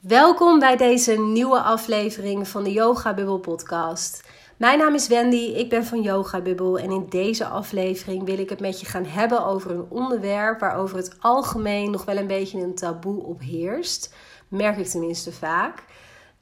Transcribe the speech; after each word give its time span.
Welkom 0.00 0.58
bij 0.58 0.76
deze 0.76 1.12
nieuwe 1.12 1.60
aflevering 1.60 2.48
van 2.48 2.64
de 2.64 2.72
Yoga 2.72 3.14
Bubble 3.14 3.38
podcast. 3.38 4.24
Mijn 4.56 4.78
naam 4.78 4.94
is 4.94 5.08
Wendy, 5.08 5.36
ik 5.36 5.68
ben 5.68 5.84
van 5.84 6.02
Yoga 6.02 6.40
Bubble 6.40 6.80
en 6.80 6.90
in 6.90 7.06
deze 7.08 7.46
aflevering 7.46 8.24
wil 8.24 8.38
ik 8.38 8.48
het 8.48 8.60
met 8.60 8.80
je 8.80 8.86
gaan 8.86 9.04
hebben 9.04 9.46
over 9.46 9.70
een 9.70 9.86
onderwerp 9.88 10.60
waarover 10.60 10.96
het 10.96 11.16
algemeen 11.18 11.90
nog 11.90 12.04
wel 12.04 12.16
een 12.16 12.26
beetje 12.26 12.60
een 12.60 12.74
taboe 12.74 13.22
op 13.22 13.40
heerst. 13.40 14.14
Merk 14.48 14.76
ik 14.76 14.86
tenminste 14.86 15.32
vaak. 15.32 15.84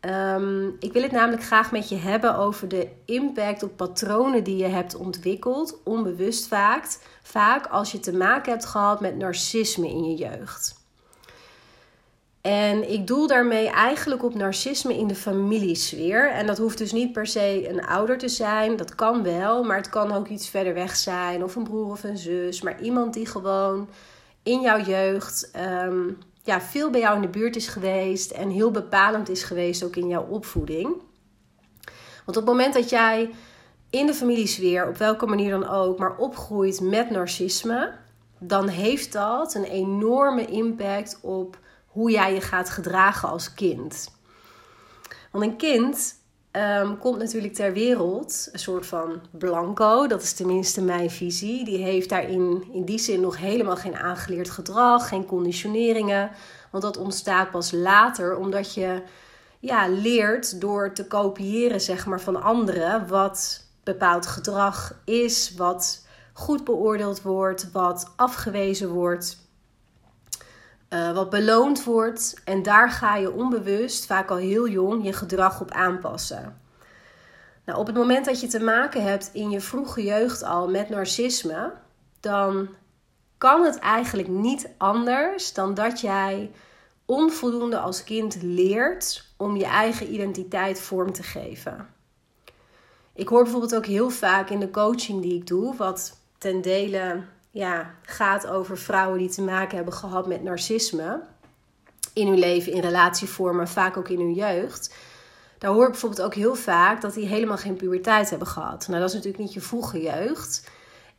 Ehm, 0.01 0.67
ik 0.79 0.93
wil 0.93 1.03
het 1.03 1.13
namelijk 1.13 1.45
graag 1.45 1.73
met 1.73 1.89
je 1.89 1.97
hebben 1.97 2.37
over 2.37 2.69
de 2.69 2.89
impact 3.05 3.63
op 3.63 3.77
patronen 3.77 4.45
die 4.45 4.57
je 4.57 4.69
hebt 4.69 4.97
ontwikkeld, 4.97 5.81
onbewust 5.85 6.49
vaak, 6.49 6.99
vaak 7.23 7.67
als 7.67 7.93
je 7.93 8.01
te 8.01 8.13
maken 8.13 8.53
hebt 8.53 8.67
gehad 8.67 9.01
met 9.01 9.17
narcisme 9.17 9.89
in 9.89 10.05
je 10.05 10.17
jeugd. 10.17 10.78
En 12.41 12.91
ik 12.91 13.07
doel 13.07 13.27
daarmee 13.27 13.69
eigenlijk 13.69 14.25
op 14.25 14.35
narcisme 14.35 14.99
in 14.99 15.07
de 15.07 15.15
familiesfeer. 15.15 16.31
En 16.31 16.47
dat 16.47 16.59
hoeft 16.59 16.79
dus 16.79 16.93
niet 16.93 17.13
per 17.13 17.27
se 17.27 17.69
een 17.69 17.87
ouder 17.87 18.19
te 18.19 18.29
zijn. 18.29 18.77
Dat 18.77 18.95
kan 18.95 19.23
wel, 19.23 19.65
maar 19.65 19.77
het 19.77 19.89
kan 19.89 20.13
ook 20.13 20.29
iets 20.29 20.49
verder 20.49 20.75
weg 20.75 20.97
zijn. 20.97 21.45
Of 21.45 21.57
een 21.57 21.65
broer 21.65 21.91
of 21.91 22.05
een 22.05 22.19
zus. 22.19 22.63
Maar 22.63 22.81
iemand 22.81 23.15
die 23.15 23.27
gewoon 23.27 23.89
in 24.43 24.61
jouw 24.61 24.81
jeugd 24.81 25.51
ehm, 25.53 26.11
ja, 26.43 26.61
veel 26.61 26.91
bij 26.91 27.01
jou 27.01 27.17
in 27.17 27.23
de 27.23 27.29
buurt 27.29 27.57
is 27.57 27.69
geweest. 27.69 28.31
En 28.31 28.51
heel 28.51 28.71
bepalend 28.71 29.29
is 29.29 29.43
geweest 29.43 29.85
ook 29.85 29.97
in 29.97 30.09
jouw 30.09 30.27
opvoeding. 30.27 30.87
Want 32.25 32.37
op 32.37 32.47
het 32.47 32.57
moment 32.57 32.75
dat 32.75 32.91
jij 32.91 33.31
in 33.91 34.07
de 34.07 34.15
familiesfeer, 34.15 34.89
op 34.89 34.97
welke 34.97 35.27
manier 35.27 35.51
dan 35.51 35.69
ook, 35.69 35.99
maar 35.99 36.17
opgroeit 36.17 36.81
met 36.81 37.11
narcisme. 37.11 37.93
Dan 38.39 38.69
heeft 38.69 39.13
dat 39.13 39.55
een 39.55 39.65
enorme 39.65 40.47
impact 40.47 41.19
op 41.23 41.59
hoe 41.89 42.11
jij 42.11 42.35
je 42.35 42.41
gaat 42.41 42.71
gedragen 42.71 43.29
als 43.29 43.55
kind. 43.55 44.17
Want 45.31 45.45
een 45.45 45.57
kind 45.57 46.15
ehm, 46.51 46.97
komt 46.97 47.19
natuurlijk 47.19 47.55
ter 47.55 47.73
wereld, 47.73 48.49
een 48.53 48.59
soort 48.59 48.87
van 48.87 49.21
blanco, 49.31 50.07
dat 50.07 50.23
is 50.23 50.33
tenminste 50.33 50.83
mijn 50.83 51.11
visie. 51.11 51.65
Die 51.65 51.83
heeft 51.83 52.09
daarin 52.09 52.69
in 52.73 52.85
die 52.85 52.99
zin 52.99 53.21
nog 53.21 53.37
helemaal 53.37 53.77
geen 53.77 53.97
aangeleerd 53.97 54.51
gedrag, 54.51 55.09
geen 55.09 55.27
conditioneringen. 55.27 56.31
Want 56.71 56.83
dat 56.83 56.97
ontstaat 56.97 57.51
pas 57.51 57.71
later, 57.73 58.37
omdat 58.37 58.75
je 58.75 59.03
ja, 59.59 59.89
leert 59.89 60.61
door 60.61 60.93
te 60.93 61.07
kopiëren 61.07 61.81
zeg 61.81 62.07
maar, 62.07 62.21
van 62.21 62.43
anderen 62.43 63.09
wat 63.09 63.65
bepaald 63.85 64.27
gedrag 64.27 64.95
is, 65.05 65.55
wat 65.55 66.07
goed 66.33 66.65
beoordeeld 66.65 67.23
wordt, 67.23 67.73
wat 67.73 68.13
afgewezen 68.17 68.89
wordt. 68.89 69.48
Eh, 70.89 71.13
wat 71.13 71.31
beloond 71.31 71.85
wordt. 71.85 72.35
En 72.45 72.63
daar 72.63 72.91
ga 72.91 73.17
je 73.17 73.33
onbewust, 73.33 74.07
vaak 74.07 74.31
al 74.31 74.37
heel 74.37 74.69
jong, 74.69 75.05
je 75.05 75.13
gedrag 75.13 75.61
op 75.61 75.71
aanpassen. 75.71 76.61
Nou, 77.65 77.79
op 77.79 77.87
het 77.87 77.97
moment 77.97 78.25
dat 78.25 78.41
je 78.41 78.47
te 78.47 78.61
maken 78.61 79.03
hebt 79.03 79.31
in 79.33 79.51
je 79.51 79.61
vroege 79.61 80.03
jeugd 80.05 80.43
al 80.43 80.69
met 80.69 80.89
narcisme, 80.89 81.73
dan 82.21 82.69
kan 83.39 83.65
het 83.65 83.79
eigenlijk 83.79 84.29
niet 84.29 84.69
anders 84.77 85.53
dan 85.53 85.75
dat 85.75 86.01
jij 86.01 86.51
onvoldoende 87.05 87.79
als 87.79 88.05
kind 88.05 88.43
leert 88.43 89.33
om 89.37 89.57
je 89.57 89.65
eigen 89.65 90.13
identiteit 90.13 90.81
vorm 90.81 91.13
te 91.13 91.23
geven. 91.23 91.89
Ik 93.15 93.29
hoor 93.29 93.43
bijvoorbeeld 93.43 93.77
ook 93.77 93.87
heel 93.87 94.11
vaak 94.11 94.51
in 94.51 94.61
de 94.61 94.71
coaching 94.71 95.23
die 95.23 95.35
ik 95.35 95.47
doe, 95.47 95.77
wat 95.77 96.21
ten 96.39 96.61
dele 96.61 97.23
ja, 97.59 97.95
gaat 98.03 98.47
over 98.47 98.79
vrouwen 98.79 99.19
die 99.19 99.29
te 99.29 99.43
maken 99.43 99.77
hebben 99.77 99.95
gehad 99.95 100.27
met 100.27 100.43
narcisme. 100.43 101.21
In 102.13 102.27
hun 102.27 102.39
leven, 102.39 102.73
in 102.73 102.81
relatievormen, 102.81 103.69
vaak 103.69 103.97
ook 103.97 104.09
in 104.09 104.19
hun 104.19 104.35
jeugd. 104.35 104.95
Daar 105.59 105.71
hoor 105.71 105.85
ik 105.85 105.91
bijvoorbeeld 105.91 106.23
ook 106.23 106.35
heel 106.35 106.55
vaak 106.55 107.01
dat 107.01 107.15
die 107.15 107.27
helemaal 107.27 107.57
geen 107.57 107.77
puberteit 107.77 108.31
hebben 108.31 108.49
gehad. 108.49 108.87
Nou, 108.89 109.01
dat 109.01 109.09
is 109.09 109.15
natuurlijk 109.15 109.43
niet 109.43 109.53
je 109.53 109.61
vroege 109.61 110.03
jeugd. 110.03 110.71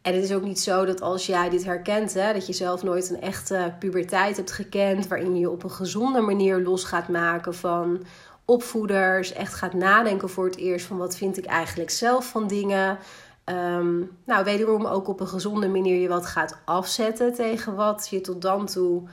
En 0.01 0.13
het 0.13 0.23
is 0.23 0.33
ook 0.33 0.43
niet 0.43 0.59
zo 0.59 0.85
dat 0.85 1.01
als 1.01 1.25
jij 1.25 1.49
dit 1.49 1.63
herkent, 1.63 2.13
hè, 2.13 2.33
dat 2.33 2.47
je 2.47 2.53
zelf 2.53 2.83
nooit 2.83 3.09
een 3.09 3.21
echte 3.21 3.73
puberteit 3.79 4.37
hebt 4.37 4.51
gekend, 4.51 5.07
waarin 5.07 5.33
je 5.33 5.39
je 5.39 5.49
op 5.49 5.63
een 5.63 5.71
gezonde 5.71 6.21
manier 6.21 6.61
los 6.61 6.83
gaat 6.83 7.07
maken 7.07 7.55
van 7.55 8.05
opvoeders, 8.45 9.33
echt 9.33 9.53
gaat 9.53 9.73
nadenken 9.73 10.29
voor 10.29 10.45
het 10.45 10.57
eerst 10.57 10.85
van 10.85 10.97
wat 10.97 11.15
vind 11.15 11.37
ik 11.37 11.45
eigenlijk 11.45 11.89
zelf 11.89 12.25
van 12.25 12.47
dingen, 12.47 12.97
Um, 13.51 14.17
nou, 14.25 14.43
wederom 14.43 14.85
ook 14.85 15.07
op 15.07 15.19
een 15.19 15.27
gezonde 15.27 15.67
manier 15.67 16.01
je 16.01 16.07
wat 16.07 16.25
gaat 16.25 16.57
afzetten 16.65 17.33
tegen 17.33 17.75
wat 17.75 18.07
je 18.09 18.21
tot 18.21 18.41
dan 18.41 18.65
toe 18.65 19.03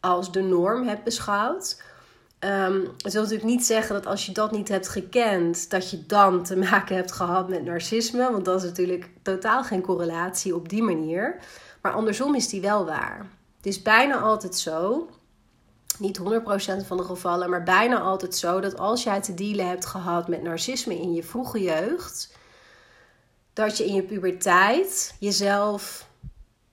als 0.00 0.32
de 0.32 0.42
norm 0.42 0.86
hebt 0.88 1.04
beschouwd. 1.04 1.82
Um, 2.44 2.82
dat 2.96 3.12
wil 3.12 3.22
natuurlijk 3.22 3.50
niet 3.50 3.66
zeggen 3.66 3.94
dat 3.94 4.06
als 4.06 4.26
je 4.26 4.32
dat 4.32 4.50
niet 4.50 4.68
hebt 4.68 4.88
gekend, 4.88 5.70
dat 5.70 5.90
je 5.90 6.06
dan 6.06 6.42
te 6.42 6.56
maken 6.56 6.96
hebt 6.96 7.12
gehad 7.12 7.48
met 7.48 7.64
narcisme. 7.64 8.30
Want 8.32 8.44
dat 8.44 8.62
is 8.62 8.68
natuurlijk 8.68 9.10
totaal 9.22 9.64
geen 9.64 9.82
correlatie 9.82 10.54
op 10.54 10.68
die 10.68 10.82
manier. 10.82 11.36
Maar 11.82 11.92
andersom 11.92 12.34
is 12.34 12.48
die 12.48 12.60
wel 12.60 12.84
waar. 12.84 13.26
Het 13.56 13.66
is 13.66 13.82
bijna 13.82 14.18
altijd 14.18 14.56
zo, 14.56 15.08
niet 15.98 16.18
100% 16.18 16.22
van 16.86 16.96
de 16.96 17.04
gevallen, 17.04 17.50
maar 17.50 17.62
bijna 17.62 18.00
altijd 18.00 18.36
zo 18.36 18.60
dat 18.60 18.78
als 18.78 19.02
jij 19.02 19.20
te 19.20 19.34
dealen 19.34 19.68
hebt 19.68 19.86
gehad 19.86 20.28
met 20.28 20.42
narcisme 20.42 21.00
in 21.00 21.12
je 21.12 21.22
vroege 21.22 21.62
jeugd 21.62 22.38
dat 23.60 23.76
je 23.76 23.86
in 23.86 23.94
je 23.94 24.02
puberteit 24.02 25.14
jezelf 25.18 26.08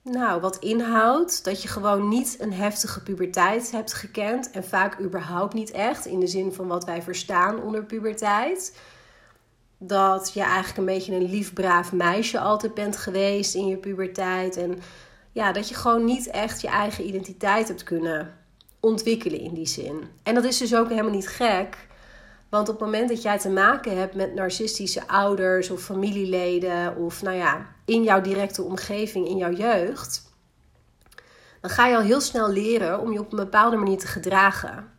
nou, 0.03 0.41
wat 0.41 0.57
inhoudt. 0.57 1.43
Dat 1.43 1.61
je 1.61 1.67
gewoon 1.67 2.07
niet 2.07 2.35
een 2.39 2.53
heftige 2.53 3.03
puberteit 3.03 3.71
hebt 3.71 3.93
gekend. 3.93 4.51
En 4.51 4.63
vaak 4.63 4.99
überhaupt 4.99 5.53
niet 5.53 5.71
echt. 5.71 6.05
In 6.05 6.19
de 6.19 6.27
zin 6.27 6.53
van 6.53 6.67
wat 6.67 6.85
wij 6.85 7.01
verstaan 7.01 7.61
onder 7.61 7.83
puberteit. 7.83 8.79
Dat 9.77 10.33
je 10.33 10.41
eigenlijk 10.41 10.77
een 10.77 10.85
beetje 10.85 11.15
een 11.15 11.29
lief, 11.29 11.53
braaf 11.53 11.91
meisje 11.91 12.39
altijd 12.39 12.73
bent 12.73 12.97
geweest 12.97 13.55
in 13.55 13.67
je 13.67 13.77
puberteit. 13.77 14.57
En 14.57 14.79
ja, 15.31 15.51
dat 15.51 15.69
je 15.69 15.75
gewoon 15.75 16.05
niet 16.05 16.27
echt 16.27 16.61
je 16.61 16.67
eigen 16.67 17.07
identiteit 17.07 17.67
hebt 17.67 17.83
kunnen 17.83 18.33
ontwikkelen 18.79 19.39
in 19.39 19.53
die 19.53 19.67
zin. 19.67 20.03
En 20.23 20.33
dat 20.33 20.43
is 20.43 20.57
dus 20.57 20.75
ook 20.75 20.89
helemaal 20.89 21.11
niet 21.11 21.27
gek. 21.27 21.86
Want 22.49 22.69
op 22.69 22.79
het 22.79 22.85
moment 22.85 23.09
dat 23.09 23.21
jij 23.21 23.39
te 23.39 23.49
maken 23.49 23.97
hebt 23.97 24.15
met 24.15 24.33
narcistische 24.33 25.07
ouders 25.07 25.69
of 25.69 25.81
familieleden, 25.81 26.95
of 26.95 27.21
nou 27.21 27.35
ja, 27.35 27.67
in 27.85 28.03
jouw 28.03 28.21
directe 28.21 28.63
omgeving, 28.63 29.27
in 29.27 29.37
jouw 29.37 29.51
jeugd, 29.51 30.31
dan 31.61 31.69
ga 31.69 31.87
je 31.87 31.95
al 31.95 32.01
heel 32.01 32.21
snel 32.21 32.49
leren 32.49 32.99
om 32.99 33.11
je 33.11 33.19
op 33.19 33.31
een 33.31 33.37
bepaalde 33.37 33.75
manier 33.75 33.97
te 33.97 34.07
gedragen. 34.07 34.91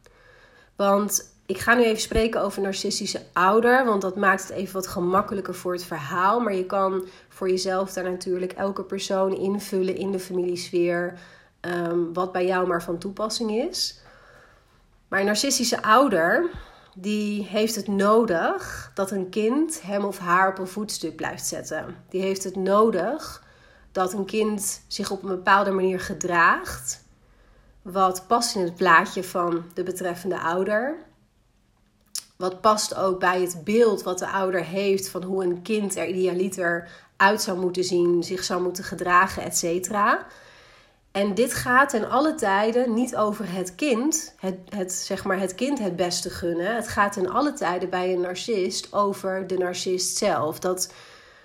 Want 0.76 1.36
ik 1.46 1.58
ga 1.58 1.74
nu 1.74 1.84
even 1.84 2.00
spreken 2.00 2.40
over 2.42 2.62
narcistische 2.62 3.22
ouder, 3.32 3.84
want 3.84 4.02
dat 4.02 4.16
maakt 4.16 4.42
het 4.42 4.50
even 4.50 4.74
wat 4.74 4.86
gemakkelijker 4.86 5.54
voor 5.54 5.72
het 5.72 5.84
verhaal. 5.84 6.40
Maar 6.40 6.54
je 6.54 6.66
kan 6.66 7.06
voor 7.28 7.48
jezelf 7.50 7.92
daar 7.92 8.10
natuurlijk 8.10 8.52
elke 8.52 8.84
persoon 8.84 9.36
invullen 9.36 9.96
in 9.96 10.12
de 10.12 10.18
familiesfeer, 10.18 11.18
um, 11.60 12.12
wat 12.12 12.32
bij 12.32 12.46
jou 12.46 12.66
maar 12.66 12.82
van 12.82 12.98
toepassing 12.98 13.50
is. 13.50 14.00
Maar 15.08 15.24
narcistische 15.24 15.82
ouder, 15.82 16.50
die 17.00 17.46
heeft 17.46 17.74
het 17.74 17.86
nodig 17.86 18.90
dat 18.94 19.10
een 19.10 19.28
kind 19.28 19.82
hem 19.82 20.04
of 20.04 20.18
haar 20.18 20.48
op 20.48 20.58
een 20.58 20.66
voetstuk 20.66 21.16
blijft 21.16 21.46
zetten. 21.46 21.96
Die 22.08 22.20
heeft 22.20 22.44
het 22.44 22.56
nodig 22.56 23.44
dat 23.92 24.12
een 24.12 24.24
kind 24.24 24.82
zich 24.86 25.10
op 25.10 25.22
een 25.22 25.28
bepaalde 25.28 25.70
manier 25.70 26.00
gedraagt. 26.00 27.04
Wat 27.82 28.24
past 28.26 28.54
in 28.54 28.62
het 28.62 28.74
plaatje 28.74 29.24
van 29.24 29.64
de 29.74 29.82
betreffende 29.82 30.40
ouder. 30.40 30.96
Wat 32.36 32.60
past 32.60 32.94
ook 32.94 33.20
bij 33.20 33.40
het 33.40 33.64
beeld 33.64 34.02
wat 34.02 34.18
de 34.18 34.28
ouder 34.28 34.64
heeft 34.64 35.08
van 35.08 35.22
hoe 35.22 35.44
een 35.44 35.62
kind 35.62 35.96
er 35.96 36.06
idealiter 36.06 36.90
uit 37.16 37.42
zou 37.42 37.58
moeten 37.58 37.84
zien, 37.84 38.22
zich 38.22 38.44
zou 38.44 38.62
moeten 38.62 38.84
gedragen, 38.84 39.42
etc. 39.42 39.90
En 41.18 41.34
dit 41.34 41.54
gaat 41.54 41.88
ten 41.88 42.10
alle 42.10 42.34
tijden 42.34 42.94
niet 42.94 43.16
over 43.16 43.52
het 43.52 43.74
kind, 43.74 44.34
het, 44.36 44.58
het, 44.68 44.92
zeg 44.92 45.24
maar 45.24 45.38
het 45.38 45.54
kind 45.54 45.78
het 45.78 45.96
beste 45.96 46.30
gunnen. 46.30 46.74
Het 46.74 46.88
gaat 46.88 47.12
ten 47.12 47.28
alle 47.28 47.52
tijden 47.52 47.90
bij 47.90 48.12
een 48.12 48.20
narcist 48.20 48.92
over 48.92 49.46
de 49.46 49.56
narcist 49.56 50.16
zelf. 50.16 50.58
Dat, 50.58 50.92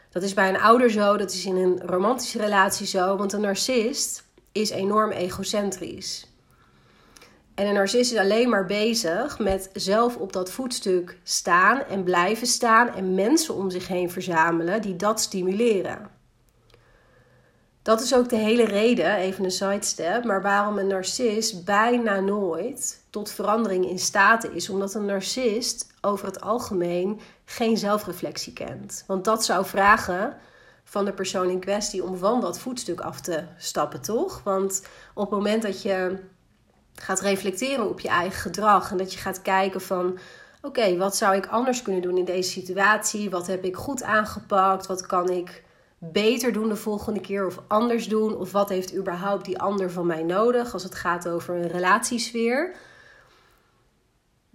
dat 0.09 0.23
is 0.23 0.33
bij 0.33 0.49
een 0.49 0.61
ouder 0.61 0.91
zo, 0.91 1.17
dat 1.17 1.31
is 1.31 1.45
in 1.45 1.55
een 1.55 1.81
romantische 1.85 2.39
relatie 2.39 2.85
zo, 2.85 3.17
want 3.17 3.33
een 3.33 3.41
narcist 3.41 4.23
is 4.51 4.69
enorm 4.69 5.11
egocentrisch. 5.11 6.27
En 7.55 7.67
een 7.67 7.73
narcist 7.73 8.11
is 8.11 8.17
alleen 8.17 8.49
maar 8.49 8.65
bezig 8.65 9.39
met 9.39 9.69
zelf 9.73 10.15
op 10.15 10.33
dat 10.33 10.51
voetstuk 10.51 11.17
staan 11.23 11.83
en 11.83 12.03
blijven 12.03 12.47
staan 12.47 12.95
en 12.95 13.15
mensen 13.15 13.55
om 13.55 13.69
zich 13.69 13.87
heen 13.87 14.11
verzamelen 14.11 14.81
die 14.81 14.95
dat 14.95 15.19
stimuleren. 15.21 16.12
Dat 17.83 18.01
is 18.01 18.15
ook 18.15 18.29
de 18.29 18.35
hele 18.35 18.65
reden, 18.65 19.15
even 19.15 19.43
een 19.43 19.51
sidestep, 19.51 20.23
maar 20.23 20.41
waarom 20.41 20.77
een 20.77 20.87
narcist 20.87 21.65
bijna 21.65 22.19
nooit 22.19 23.01
tot 23.09 23.31
verandering 23.31 23.89
in 23.89 23.99
staat 23.99 24.49
is. 24.49 24.69
Omdat 24.69 24.93
een 24.93 25.05
narcist 25.05 25.87
over 26.01 26.25
het 26.25 26.41
algemeen 26.41 27.19
geen 27.45 27.77
zelfreflectie 27.77 28.53
kent. 28.53 29.03
Want 29.07 29.25
dat 29.25 29.45
zou 29.45 29.65
vragen 29.65 30.37
van 30.83 31.05
de 31.05 31.13
persoon 31.13 31.49
in 31.49 31.59
kwestie 31.59 32.03
om 32.03 32.17
van 32.17 32.41
dat 32.41 32.59
voetstuk 32.59 32.99
af 32.99 33.21
te 33.21 33.43
stappen, 33.57 34.01
toch? 34.01 34.41
Want 34.43 34.87
op 35.13 35.29
het 35.29 35.39
moment 35.39 35.61
dat 35.61 35.81
je 35.81 36.19
gaat 36.95 37.21
reflecteren 37.21 37.89
op 37.89 37.99
je 37.99 38.07
eigen 38.07 38.41
gedrag. 38.41 38.91
En 38.91 38.97
dat 38.97 39.13
je 39.13 39.19
gaat 39.19 39.41
kijken 39.41 39.81
van 39.81 40.17
oké, 40.61 40.97
wat 40.97 41.15
zou 41.15 41.35
ik 41.35 41.47
anders 41.47 41.81
kunnen 41.81 42.01
doen 42.01 42.17
in 42.17 42.25
deze 42.25 42.49
situatie? 42.49 43.29
Wat 43.29 43.47
heb 43.47 43.63
ik 43.63 43.75
goed 43.75 44.03
aangepakt? 44.03 44.85
Wat 44.85 45.05
kan 45.05 45.29
ik 45.29 45.63
beter 46.11 46.53
doen 46.53 46.69
de 46.69 46.75
volgende 46.75 47.19
keer 47.19 47.45
of 47.45 47.59
anders 47.67 48.07
doen? 48.07 48.37
Of 48.37 48.51
wat 48.51 48.69
heeft 48.69 48.95
überhaupt 48.95 49.45
die 49.45 49.59
ander 49.59 49.91
van 49.91 50.05
mij 50.05 50.23
nodig 50.23 50.73
als 50.73 50.83
het 50.83 50.95
gaat 50.95 51.27
over 51.27 51.55
een 51.55 51.67
relatiesfeer? 51.67 52.75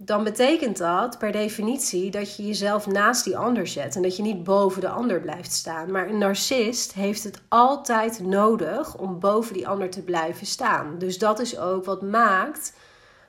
Dan 0.01 0.23
betekent 0.23 0.77
dat 0.77 1.17
per 1.17 1.31
definitie 1.31 2.11
dat 2.11 2.35
je 2.35 2.45
jezelf 2.45 2.87
naast 2.87 3.23
die 3.23 3.37
ander 3.37 3.67
zet 3.67 3.95
en 3.95 4.01
dat 4.01 4.15
je 4.15 4.23
niet 4.23 4.43
boven 4.43 4.81
de 4.81 4.89
ander 4.89 5.21
blijft 5.21 5.51
staan. 5.51 5.91
Maar 5.91 6.09
een 6.09 6.17
narcist 6.17 6.93
heeft 6.93 7.23
het 7.23 7.41
altijd 7.47 8.19
nodig 8.19 8.97
om 8.97 9.19
boven 9.19 9.53
die 9.53 9.67
ander 9.67 9.89
te 9.89 10.01
blijven 10.01 10.45
staan. 10.45 10.95
Dus 10.97 11.17
dat 11.17 11.39
is 11.39 11.57
ook 11.57 11.85
wat 11.85 12.01
maakt 12.01 12.73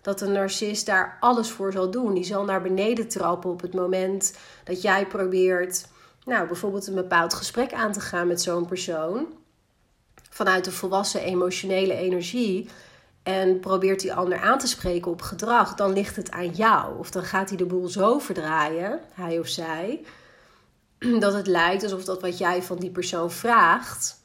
dat 0.03 0.21
een 0.21 0.33
narcist 0.33 0.87
daar 0.87 1.17
alles 1.21 1.51
voor 1.51 1.73
zal 1.73 1.91
doen. 1.91 2.15
Die 2.15 2.25
zal 2.25 2.45
naar 2.45 2.63
beneden 2.63 3.09
trappen 3.09 3.51
op 3.51 3.61
het 3.61 3.75
moment 3.75 4.37
dat 4.65 4.83
jij 4.83 5.07
probeert, 5.07 5.89
nou 6.25 6.47
bijvoorbeeld 6.47 6.87
een 6.87 6.95
bepaald 6.95 7.35
gesprek 7.35 7.73
aan 7.73 7.93
te 7.93 8.01
gaan 8.01 8.27
met 8.27 8.43
zo'n 8.43 8.67
persoon. 8.67 9.27
Vanuit 10.31 10.65
de 10.65 10.73
volwassen 10.73 11.21
emotionele 11.21 11.95
energie. 11.95 12.69
En 13.23 13.61
probeert 13.61 14.01
die 14.01 14.15
ander 14.15 14.41
aan 14.41 14.59
te 14.59 14.67
spreken 14.67 15.11
op 15.11 15.23
gedrag, 15.23 15.75
dan 15.75 15.93
ligt 15.93 16.17
het 16.17 16.31
aan 16.31 16.51
jou. 16.51 16.99
Of 16.99 17.11
dan 17.11 17.23
gaat 17.23 17.49
hij 17.49 17.59
de 17.59 17.65
boel 17.65 17.89
zo 17.89 18.19
verdraaien, 18.19 19.01
hij 19.13 19.39
of 19.39 19.49
zij, 19.49 20.05
dat 21.19 21.33
het 21.33 21.47
lijkt 21.47 21.83
alsof 21.83 22.05
dat 22.05 22.21
wat 22.21 22.39
jij 22.39 22.63
van 22.63 22.79
die 22.79 22.91
persoon 22.91 23.31
vraagt 23.31 24.21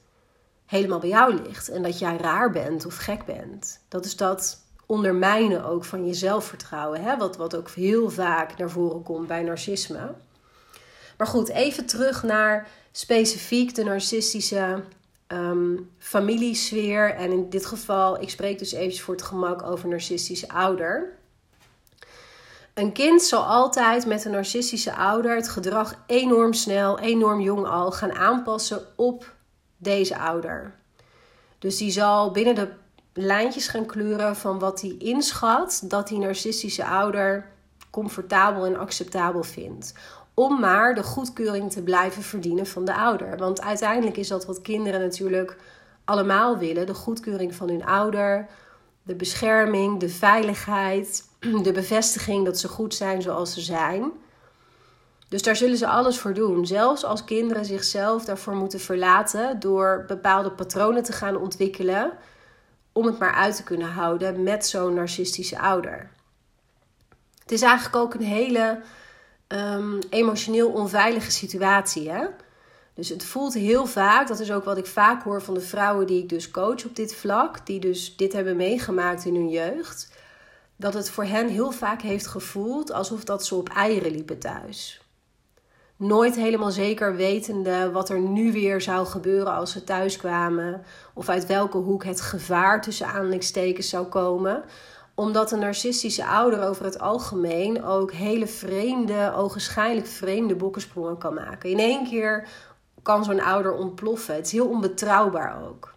helemaal 0.66 1.00
bij 1.00 1.10
jou 1.10 1.42
ligt. 1.42 1.70
En 1.70 1.82
dat 1.82 2.00
jij 2.00 2.18
raar 2.18 2.52
bent 2.52 2.86
of 2.86 2.96
gek 2.96 3.26
bent. 3.26 3.80
Dat 3.88 4.06
is 4.06 4.16
dat 4.16 4.64
ondermijnen 4.86 5.66
ook 5.66 5.86
van 5.86 6.06
je 6.06 6.14
zelfvertrouwen. 6.14 7.04
Hè? 7.04 7.18
Wat, 7.18 7.38
wat 7.38 7.56
ook 7.56 7.70
heel 7.70 8.10
vaak 8.10 8.58
naar 8.58 8.70
voren 8.70 9.04
komt 9.04 9.28
bij 9.28 9.44
narcisme. 9.44 10.14
Maar 11.18 11.28
goed, 11.28 11.50
even 11.50 11.86
terug 11.86 12.24
naar 12.24 12.68
specifiek 12.92 13.76
de 13.76 13.84
narcistische 13.84 14.84
um, 15.28 15.92
familiesfeer. 15.98 17.14
En 17.14 17.32
in 17.32 17.50
dit 17.50 17.66
geval, 17.66 18.22
ik 18.22 18.30
spreek 18.30 18.60
dus 18.60 18.72
even 18.72 19.04
voor 19.04 19.14
het 19.14 19.24
gemak 19.24 19.64
over 19.64 19.90
narcistische 19.90 20.50
ouder. 20.50 21.14
Een 22.74 22.92
kind 22.92 23.22
zal 23.22 23.44
altijd 23.44 24.06
met 24.06 24.26
een 24.26 24.32
narcistische 24.32 24.96
ouder 24.96 25.36
het 25.36 25.50
gedrag 25.50 26.04
enorm 26.08 26.54
snel, 26.54 27.00
enorm 27.00 27.42
jong 27.42 27.68
al 27.68 27.92
gaan 27.92 28.14
aanpassen 28.14 28.82
op 28.96 29.34
deze 29.78 30.18
ouder. 30.18 30.76
Dus 31.60 31.78
die 31.78 31.92
zal 31.92 32.32
binnen 32.32 32.56
de 32.56 32.72
lijntjes 33.14 33.68
gaan 33.68 33.86
kleuren 33.86 34.36
van 34.36 34.60
wat 34.60 34.82
hij 34.82 34.96
inschat 35.00 35.82
dat 35.84 36.08
die 36.08 36.20
narcistische 36.20 36.86
ouder 36.86 37.54
comfortabel 37.90 38.66
en 38.66 38.78
acceptabel 38.78 39.44
vindt. 39.44 39.94
Om 40.36 40.60
maar 40.60 40.96
de 40.96 41.04
goedkeuring 41.04 41.72
te 41.72 41.84
blijven 41.84 42.24
verdienen 42.24 42.66
van 42.68 42.86
de 42.86 42.96
ouder. 42.96 43.38
Want 43.38 43.62
uiteindelijk 43.62 44.18
is 44.18 44.28
dat 44.28 44.46
wat 44.46 44.62
kinderen 44.62 45.00
natuurlijk 45.00 45.58
allemaal 46.06 46.58
willen: 46.58 46.86
de 46.86 46.94
goedkeuring 46.94 47.56
van 47.56 47.70
hun 47.70 47.86
ouder, 47.86 48.48
de 49.04 49.16
bescherming, 49.16 50.00
de 50.00 50.10
veiligheid, 50.10 51.24
de 51.64 51.72
bevestiging 51.72 52.46
dat 52.46 52.60
ze 52.60 52.68
goed 52.68 52.94
zijn 52.94 53.22
zoals 53.22 53.54
ze 53.54 53.62
zijn. 53.62 54.12
Dus 55.30 55.42
daar 55.42 55.56
zullen 55.56 55.78
ze 55.78 55.88
alles 55.88 56.20
voor 56.20 56.34
doen. 56.34 56.66
Zelfs 56.66 57.04
als 57.04 57.24
kinderen 57.24 57.66
zichzelf 57.66 58.26
daarvoor 58.26 58.56
moeten 58.56 58.80
verlaten 58.80 59.60
door 59.60 60.04
bepaalde 60.08 60.52
patronen 60.52 61.04
te 61.04 61.12
gaan 61.12 61.38
ontwikkelen 61.38 62.12
om 62.92 63.06
het 63.06 63.20
maar 63.20 63.34
uit 63.34 63.56
te 63.56 63.64
kunnen 63.64 63.88
houden 63.88 64.44
met 64.44 64.66
zo'n 64.66 64.94
narcistische 64.94 65.60
ouder. 65.60 66.12
Het 67.40 67.52
is 67.52 67.62
eigenlijk 67.62 67.96
ook 67.96 68.14
een 68.14 68.22
hele 68.22 68.82
um, 69.48 70.00
emotioneel 70.10 70.70
onveilige 70.70 71.32
situatie. 71.32 72.10
Hè? 72.10 72.26
Dus 72.94 73.10
het 73.10 73.26
voelt 73.26 73.54
heel 73.54 73.86
vaak, 73.86 74.28
dat 74.28 74.40
is 74.40 74.52
ook 74.52 74.64
wat 74.64 74.78
ik 74.78 74.86
vaak 74.86 75.24
hoor 75.24 75.42
van 75.42 75.54
de 75.54 75.62
vrouwen 75.62 76.08
die 76.08 76.22
ik 76.22 76.30
dus 76.30 76.52
coach 76.52 76.86
op 76.86 76.96
dit 76.96 77.16
vlak, 77.16 77.66
die 77.66 77.80
dus 77.80 78.16
dit 78.16 78.34
hebben 78.34 78.56
meegemaakt 78.56 79.26
in 79.26 79.36
hun 79.36 79.50
jeugd, 79.50 80.12
dat 80.76 80.94
het 80.94 81.10
voor 81.10 81.26
hen 81.26 81.48
heel 81.48 81.72
vaak 81.72 82.02
heeft 82.02 82.28
gevoeld 82.28 82.92
alsof 82.92 83.24
dat 83.24 83.46
ze 83.46 83.56
op 83.56 83.70
eieren 83.70 84.12
liepen 84.12 84.40
thuis 84.40 85.06
nooit 85.98 86.36
helemaal 86.36 86.72
zeker 86.72 87.16
wetende 87.16 87.92
wat 87.92 88.10
er 88.10 88.20
nu 88.20 88.52
weer 88.52 88.82
zou 88.82 89.06
gebeuren 89.06 89.54
als 89.54 89.72
ze 89.72 89.84
thuis 89.84 90.18
kwamen. 90.18 90.84
Of 91.14 91.30
uit 91.30 91.46
welke 91.46 91.78
hoek 91.78 92.04
het 92.04 92.22
gevaar 92.22 92.82
tussen 92.82 93.08
aanleidingstekens 93.08 93.90
zou 93.90 94.06
komen. 94.06 94.64
Omdat 95.16 95.52
een 95.52 95.60
narcistische 95.60 96.26
ouder 96.26 96.68
over 96.68 96.86
het 96.86 97.00
algemeen 97.00 97.84
ook 97.84 98.12
hele 98.12 98.48
vreemde, 98.48 99.34
ogenschijnlijk 99.36 100.08
vreemde 100.08 100.56
bokkensprongen 100.56 101.18
kan 101.18 101.34
maken. 101.34 101.70
In 101.70 101.80
één 101.80 102.08
keer 102.08 102.48
kan 103.02 103.24
zo'n 103.24 103.42
ouder 103.42 103.74
ontploffen. 103.74 104.36
Het 104.36 104.46
is 104.46 104.52
heel 104.52 104.68
onbetrouwbaar 104.68 105.64
ook. 105.68 105.94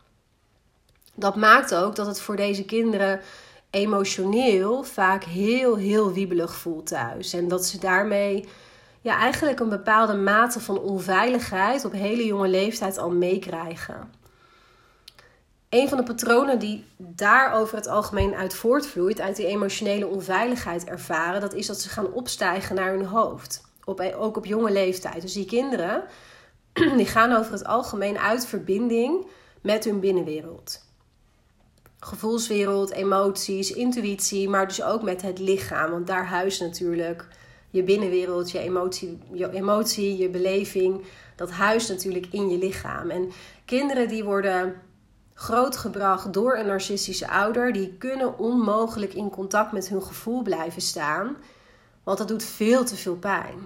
Dat 1.14 1.36
maakt 1.36 1.74
ook 1.74 1.96
dat 1.96 2.06
het 2.06 2.20
voor 2.20 2.36
deze 2.36 2.64
kinderen 2.64 3.20
emotioneel 3.70 4.82
vaak 4.82 5.24
heel, 5.24 5.76
heel 5.76 6.12
wiebelig 6.12 6.54
voelt 6.54 6.86
thuis. 6.86 7.32
En 7.32 7.48
dat 7.48 7.66
ze 7.66 7.78
daarmee 7.78 8.48
ja, 9.00 9.18
eigenlijk 9.18 9.60
een 9.60 9.68
bepaalde 9.68 10.14
mate 10.14 10.60
van 10.60 10.78
onveiligheid 10.78 11.84
op 11.84 11.92
hele 11.92 12.26
jonge 12.26 12.48
leeftijd 12.48 12.98
al 12.98 13.10
meekrijgen. 13.10 14.12
Een 15.68 15.88
van 15.88 15.98
de 15.98 16.04
patronen 16.04 16.58
die 16.58 16.84
daar 16.96 17.52
over 17.52 17.76
het 17.76 17.86
algemeen 17.86 18.34
uit 18.34 18.54
voortvloeit, 18.54 19.20
uit 19.20 19.36
die 19.36 19.46
emotionele 19.46 20.06
onveiligheid 20.06 20.84
ervaren, 20.84 21.40
dat 21.40 21.54
is 21.54 21.66
dat 21.66 21.80
ze 21.80 21.88
gaan 21.88 22.12
opstijgen 22.12 22.74
naar 22.74 22.90
hun 22.90 23.04
hoofd. 23.04 23.62
Op, 23.84 24.00
ook 24.00 24.36
op 24.36 24.46
jonge 24.46 24.70
leeftijd. 24.70 25.22
Dus 25.22 25.32
die 25.32 25.44
kinderen, 25.44 26.04
die 26.96 27.06
gaan 27.06 27.32
over 27.32 27.52
het 27.52 27.64
algemeen 27.64 28.18
uit 28.18 28.46
verbinding 28.46 29.26
met 29.60 29.84
hun 29.84 30.00
binnenwereld. 30.00 30.86
Gevoelswereld, 32.00 32.90
emoties, 32.90 33.72
intuïtie, 33.72 34.48
maar 34.48 34.68
dus 34.68 34.82
ook 34.82 35.02
met 35.02 35.22
het 35.22 35.38
lichaam. 35.38 35.90
Want 35.90 36.06
daar 36.06 36.26
huist 36.26 36.60
natuurlijk 36.60 37.26
je 37.70 37.82
binnenwereld, 37.82 38.50
je 38.50 38.58
emotie, 38.58 39.18
je 39.32 39.52
emotie, 39.52 40.16
je 40.16 40.28
beleving, 40.28 41.04
dat 41.36 41.50
huist 41.50 41.88
natuurlijk 41.88 42.26
in 42.30 42.48
je 42.48 42.58
lichaam. 42.58 43.10
En 43.10 43.30
kinderen 43.64 44.08
die 44.08 44.24
worden 44.24 44.86
grootgebracht 45.40 46.32
door 46.32 46.56
een 46.56 46.66
narcistische 46.66 47.28
ouder, 47.28 47.72
die 47.72 47.94
kunnen 47.98 48.38
onmogelijk 48.38 49.14
in 49.14 49.30
contact 49.30 49.72
met 49.72 49.88
hun 49.88 50.02
gevoel 50.02 50.42
blijven 50.42 50.82
staan, 50.82 51.36
want 52.02 52.18
dat 52.18 52.28
doet 52.28 52.44
veel 52.44 52.84
te 52.84 52.96
veel 52.96 53.16
pijn. 53.16 53.58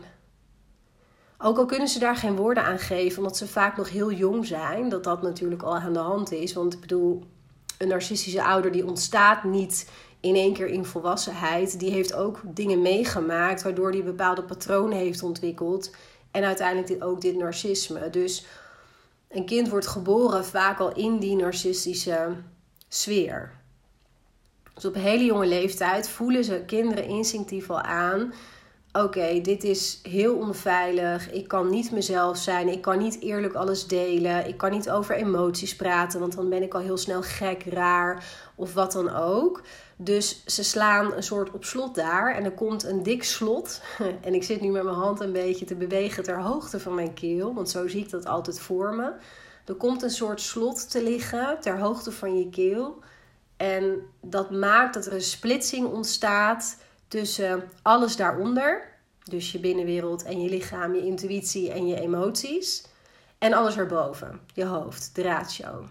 Ook 1.38 1.58
al 1.58 1.66
kunnen 1.66 1.88
ze 1.88 1.98
daar 1.98 2.16
geen 2.16 2.36
woorden 2.36 2.64
aan 2.64 2.78
geven, 2.78 3.18
omdat 3.18 3.36
ze 3.36 3.46
vaak 3.46 3.76
nog 3.76 3.90
heel 3.90 4.12
jong 4.12 4.46
zijn, 4.46 4.88
dat 4.88 5.04
dat 5.04 5.22
natuurlijk 5.22 5.62
al 5.62 5.76
aan 5.76 5.92
de 5.92 5.98
hand 5.98 6.32
is. 6.32 6.52
Want 6.52 6.74
ik 6.74 6.80
bedoel, 6.80 7.24
een 7.78 7.88
narcistische 7.88 8.44
ouder 8.44 8.72
die 8.72 8.86
ontstaat 8.86 9.44
niet 9.44 9.90
in 10.20 10.34
één 10.34 10.52
keer 10.52 10.68
in 10.68 10.84
volwassenheid, 10.84 11.78
die 11.78 11.90
heeft 11.90 12.14
ook 12.14 12.40
dingen 12.44 12.82
meegemaakt 12.82 13.62
waardoor 13.62 13.92
die 13.92 14.02
bepaalde 14.02 14.42
patronen 14.42 14.98
heeft 14.98 15.22
ontwikkeld. 15.22 15.90
En 16.30 16.44
uiteindelijk 16.44 17.04
ook 17.04 17.20
dit 17.20 17.36
narcisme. 17.36 18.10
Dus 18.10 18.46
een 19.32 19.46
kind 19.46 19.68
wordt 19.68 19.86
geboren 19.86 20.44
vaak 20.44 20.78
al 20.78 20.92
in 20.94 21.18
die 21.18 21.36
narcistische 21.36 22.36
sfeer. 22.88 23.60
Dus 24.74 24.84
op 24.84 24.94
hele 24.94 25.24
jonge 25.24 25.46
leeftijd 25.46 26.08
voelen 26.08 26.44
ze 26.44 26.62
kinderen 26.66 27.04
instinctief 27.04 27.70
al 27.70 27.80
aan. 27.80 28.32
Oké, 28.92 29.40
dit 29.40 29.64
is 29.64 30.00
heel 30.02 30.36
onveilig. 30.36 31.30
Ik 31.30 31.48
kan 31.48 31.70
niet 31.70 31.90
mezelf 31.90 32.36
zijn. 32.36 32.68
Ik 32.68 32.80
kan 32.80 32.98
niet 32.98 33.20
eerlijk 33.20 33.54
alles 33.54 33.86
delen. 33.86 34.48
Ik 34.48 34.56
kan 34.56 34.70
niet 34.70 34.90
over 34.90 35.14
emoties 35.14 35.76
praten, 35.76 36.20
want 36.20 36.34
dan 36.34 36.48
ben 36.48 36.62
ik 36.62 36.74
al 36.74 36.80
heel 36.80 36.96
snel 36.96 37.22
gek, 37.22 37.64
raar 37.64 38.24
of 38.54 38.74
wat 38.74 38.92
dan 38.92 39.14
ook. 39.14 39.62
Dus 40.04 40.44
ze 40.46 40.62
slaan 40.62 41.12
een 41.12 41.22
soort 41.22 41.50
op 41.50 41.64
slot 41.64 41.94
daar 41.94 42.34
en 42.34 42.44
er 42.44 42.52
komt 42.52 42.84
een 42.84 43.02
dik 43.02 43.24
slot. 43.24 43.80
En 44.20 44.34
ik 44.34 44.42
zit 44.42 44.60
nu 44.60 44.70
met 44.70 44.82
mijn 44.82 44.96
hand 44.96 45.20
een 45.20 45.32
beetje 45.32 45.64
te 45.64 45.74
bewegen 45.74 46.22
ter 46.22 46.40
hoogte 46.40 46.80
van 46.80 46.94
mijn 46.94 47.14
keel, 47.14 47.54
want 47.54 47.70
zo 47.70 47.88
zie 47.88 48.00
ik 48.00 48.10
dat 48.10 48.26
altijd 48.26 48.60
voor 48.60 48.94
me. 48.94 49.12
Er 49.64 49.74
komt 49.74 50.02
een 50.02 50.10
soort 50.10 50.40
slot 50.40 50.90
te 50.90 51.02
liggen 51.02 51.60
ter 51.60 51.78
hoogte 51.78 52.12
van 52.12 52.38
je 52.38 52.50
keel. 52.50 52.98
En 53.56 54.02
dat 54.20 54.50
maakt 54.50 54.94
dat 54.94 55.06
er 55.06 55.12
een 55.12 55.20
splitsing 55.20 55.86
ontstaat 55.86 56.76
tussen 57.08 57.70
alles 57.82 58.16
daaronder. 58.16 58.90
Dus 59.24 59.52
je 59.52 59.60
binnenwereld 59.60 60.22
en 60.22 60.40
je 60.40 60.48
lichaam, 60.48 60.94
je 60.94 61.04
intuïtie 61.04 61.72
en 61.72 61.86
je 61.86 62.00
emoties. 62.00 62.84
En 63.38 63.52
alles 63.52 63.76
erboven, 63.76 64.40
je 64.54 64.64
hoofd, 64.64 65.14
de 65.14 65.22
ratio. 65.22 65.86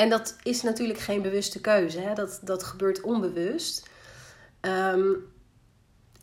En 0.00 0.08
dat 0.08 0.36
is 0.42 0.62
natuurlijk 0.62 0.98
geen 0.98 1.22
bewuste 1.22 1.60
keuze. 1.60 2.00
Hè? 2.00 2.14
Dat, 2.14 2.40
dat 2.42 2.62
gebeurt 2.62 3.00
onbewust. 3.00 3.88
Um, 4.60 5.16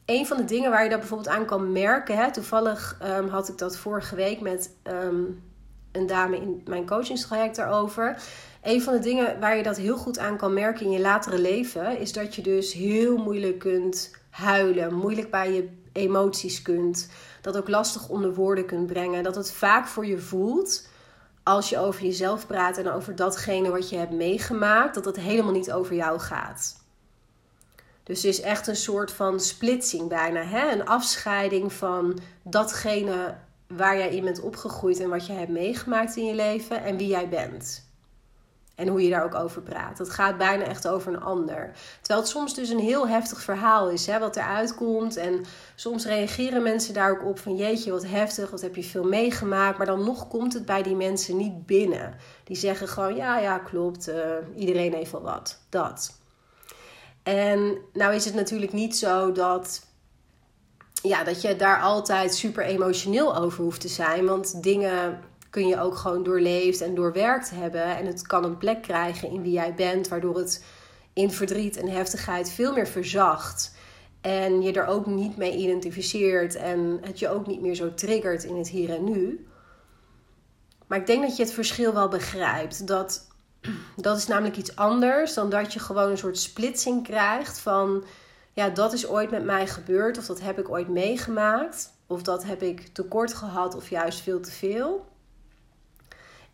een 0.06 0.26
van 0.28 0.38
de 0.38 0.46
dingen 0.46 0.70
waar 0.70 0.84
je 0.84 0.90
dat 0.90 1.00
bijvoorbeeld 1.00 1.30
aan 1.30 1.46
kan 1.46 1.72
merken. 1.72 2.18
Hè? 2.18 2.32
Toevallig 2.32 3.00
um, 3.04 3.28
had 3.28 3.50
ik 3.50 3.58
dat 3.58 3.78
vorige 3.78 4.16
week 4.16 4.42
met 4.42 4.72
um, 4.84 5.44
een 5.92 6.08
dame 6.08 6.36
in 6.36 6.62
mijn 6.66 6.86
coachingstraject 6.86 7.56
daarover. 7.56 8.22
Een 8.64 8.82
van 8.82 8.94
de 8.94 9.00
dingen 9.00 9.40
waar 9.40 9.58
je 9.58 9.64
dat 9.64 9.78
heel 9.78 9.98
goed 9.98 10.20
aan 10.20 10.38
kan 10.38 10.54
merken 10.54 10.86
in 10.86 10.92
je 10.92 11.00
latere 11.00 11.40
leven, 11.40 12.00
is 12.00 12.14
dat 12.14 12.36
je 12.36 12.42
dus 12.42 12.74
heel 12.74 13.18
moeilijk 13.18 13.60
kunt 13.60 14.12
huilen, 14.30 14.94
moeilijk 14.94 15.32
bij 15.32 15.54
je 15.54 15.70
emoties 15.94 16.62
kunt, 16.62 17.10
dat 17.42 17.58
ook 17.58 17.70
lastig 17.70 18.10
onder 18.10 18.34
woorden 18.34 18.66
kunt 18.66 18.88
brengen, 18.88 19.24
dat 19.24 19.36
het 19.36 19.52
vaak 19.52 19.88
voor 19.88 20.06
je 20.06 20.18
voelt 20.18 20.88
als 21.48 21.70
je 21.70 21.78
over 21.78 22.02
jezelf 22.02 22.48
praat 22.48 22.78
en 22.78 22.92
over 22.92 23.16
datgene 23.16 23.70
wat 23.70 23.90
je 23.90 23.98
hebt 23.98 24.12
meegemaakt, 24.12 24.96
dat 24.96 25.06
het 25.06 25.16
helemaal 25.16 25.52
niet 25.52 25.72
over 25.72 25.96
jou 25.96 26.20
gaat. 26.20 26.76
Dus 28.04 28.24
er 28.24 28.30
is 28.30 28.42
echt 28.42 28.68
een 28.68 28.76
soort 28.76 29.12
van 29.12 29.40
splitsing 29.40 30.10
bijna. 30.10 30.42
Hè? 30.42 30.72
Een 30.72 30.86
afscheiding 30.86 31.74
van 31.74 32.20
datgene 32.44 33.36
waar 33.68 33.98
jij 33.98 34.16
in 34.16 34.24
bent 34.24 34.40
opgegroeid 34.40 35.00
en 35.00 35.10
wat 35.10 35.26
je 35.26 35.34
hebt 35.34 35.52
meegemaakt 35.52 36.16
in 36.16 36.26
je 36.26 36.36
leven 36.36 36.84
en 36.84 36.98
wie 36.98 37.08
jij 37.08 37.30
bent. 37.30 37.87
En 38.78 38.88
hoe 38.88 39.04
je 39.04 39.10
daar 39.10 39.24
ook 39.24 39.36
over 39.36 39.62
praat. 39.62 39.98
Het 39.98 40.10
gaat 40.10 40.38
bijna 40.38 40.64
echt 40.64 40.88
over 40.88 41.14
een 41.14 41.22
ander. 41.22 41.72
Terwijl 42.02 42.20
het 42.20 42.30
soms 42.30 42.54
dus 42.54 42.70
een 42.70 42.80
heel 42.80 43.08
heftig 43.08 43.42
verhaal 43.42 43.90
is, 43.90 44.06
hè, 44.06 44.20
wat 44.20 44.36
eruit 44.36 44.76
komt. 44.76 45.16
En 45.16 45.46
soms 45.76 46.06
reageren 46.06 46.64
mensen 46.64 46.94
daar 46.94 47.12
ook 47.12 47.26
op 47.26 47.40
van 47.40 47.56
jeetje, 47.56 47.92
wat 47.92 48.06
heftig, 48.06 48.50
wat 48.50 48.62
heb 48.62 48.76
je 48.76 48.84
veel 48.84 49.04
meegemaakt. 49.04 49.78
Maar 49.78 49.86
dan 49.86 50.04
nog 50.04 50.28
komt 50.28 50.54
het 50.54 50.66
bij 50.66 50.84
die 50.84 50.96
mensen 50.96 51.38
niet 51.38 51.66
binnen. 51.66 52.16
Die 52.44 52.56
zeggen 52.56 52.88
gewoon, 52.88 53.16
ja, 53.16 53.40
ja, 53.40 53.58
klopt, 53.58 54.10
uh, 54.10 54.16
iedereen 54.56 54.94
heeft 54.94 55.12
wel 55.12 55.22
wat. 55.22 55.60
Dat. 55.70 56.20
En 57.24 57.78
nou 57.94 58.14
is 58.14 58.26
het 58.26 58.34
natuurlijk 58.34 58.74
niet 58.74 58.98
zo 58.98 59.32
dat, 59.32 59.86
ja, 61.02 61.24
dat 61.24 61.42
je 61.42 61.56
daar 61.56 61.82
altijd 61.82 62.36
super 62.36 62.64
emotioneel 62.64 63.36
over 63.36 63.64
hoeft 63.64 63.82
te 63.82 63.88
zijn. 63.88 64.26
Want 64.26 64.64
dingen 64.64 65.20
kun 65.50 65.68
je 65.68 65.80
ook 65.80 65.96
gewoon 65.96 66.24
doorleefd 66.24 66.82
en 66.82 66.96
doorwerkt 66.96 67.50
hebben. 67.50 67.98
En 67.98 68.06
het 68.06 68.28
kan 68.28 68.44
een 68.44 68.58
plek 68.58 68.82
krijgen 68.82 69.30
in 69.30 69.42
wie 69.42 69.52
jij 69.52 69.74
bent, 69.74 70.08
waardoor 70.08 70.38
het 70.38 70.66
in 71.14 71.32
verdriet 71.32 71.78
en 71.78 71.88
heftigheid 71.88 72.52
veel 72.52 72.74
meer 72.74 72.88
verzacht. 72.88 73.76
En 74.22 74.62
je 74.62 74.74
er 74.74 74.86
ook 74.86 75.06
niet 75.06 75.38
mee 75.38 75.56
identificeert 75.56 76.56
en 76.56 77.00
het 77.02 77.20
je 77.20 77.30
ook 77.30 77.48
niet 77.48 77.62
meer 77.62 77.76
zo 77.76 77.94
triggert 77.94 78.44
in 78.44 78.58
het 78.58 78.70
hier 78.70 78.90
en 78.90 79.04
nu. 79.04 79.48
Maar 80.88 80.98
ik 81.00 81.08
denk 81.08 81.22
dat 81.22 81.38
je 81.38 81.44
het 81.44 81.54
verschil 81.54 81.94
wel 81.94 82.08
begrijpt. 82.08 82.88
Dat, 82.88 83.28
dat 83.96 84.18
is 84.18 84.28
namelijk 84.28 84.58
iets 84.58 84.76
anders 84.76 85.34
dan 85.34 85.50
dat 85.50 85.74
je 85.74 85.80
gewoon 85.80 86.10
een 86.10 86.18
soort 86.18 86.40
splitsing 86.40 87.04
krijgt 87.04 87.60
van... 87.60 88.04
ja, 88.54 88.70
dat 88.70 88.94
is 88.94 89.08
ooit 89.08 89.32
met 89.32 89.44
mij 89.44 89.68
gebeurd 89.68 90.18
of 90.18 90.26
dat 90.26 90.42
heb 90.42 90.60
ik 90.60 90.70
ooit 90.70 90.88
meegemaakt. 90.88 91.96
Of 92.08 92.22
dat 92.22 92.44
heb 92.44 92.62
ik 92.62 92.88
tekort 92.88 93.34
gehad 93.34 93.76
of 93.76 93.90
juist 93.90 94.22
veel 94.22 94.40
te 94.40 94.52
veel. 94.52 95.06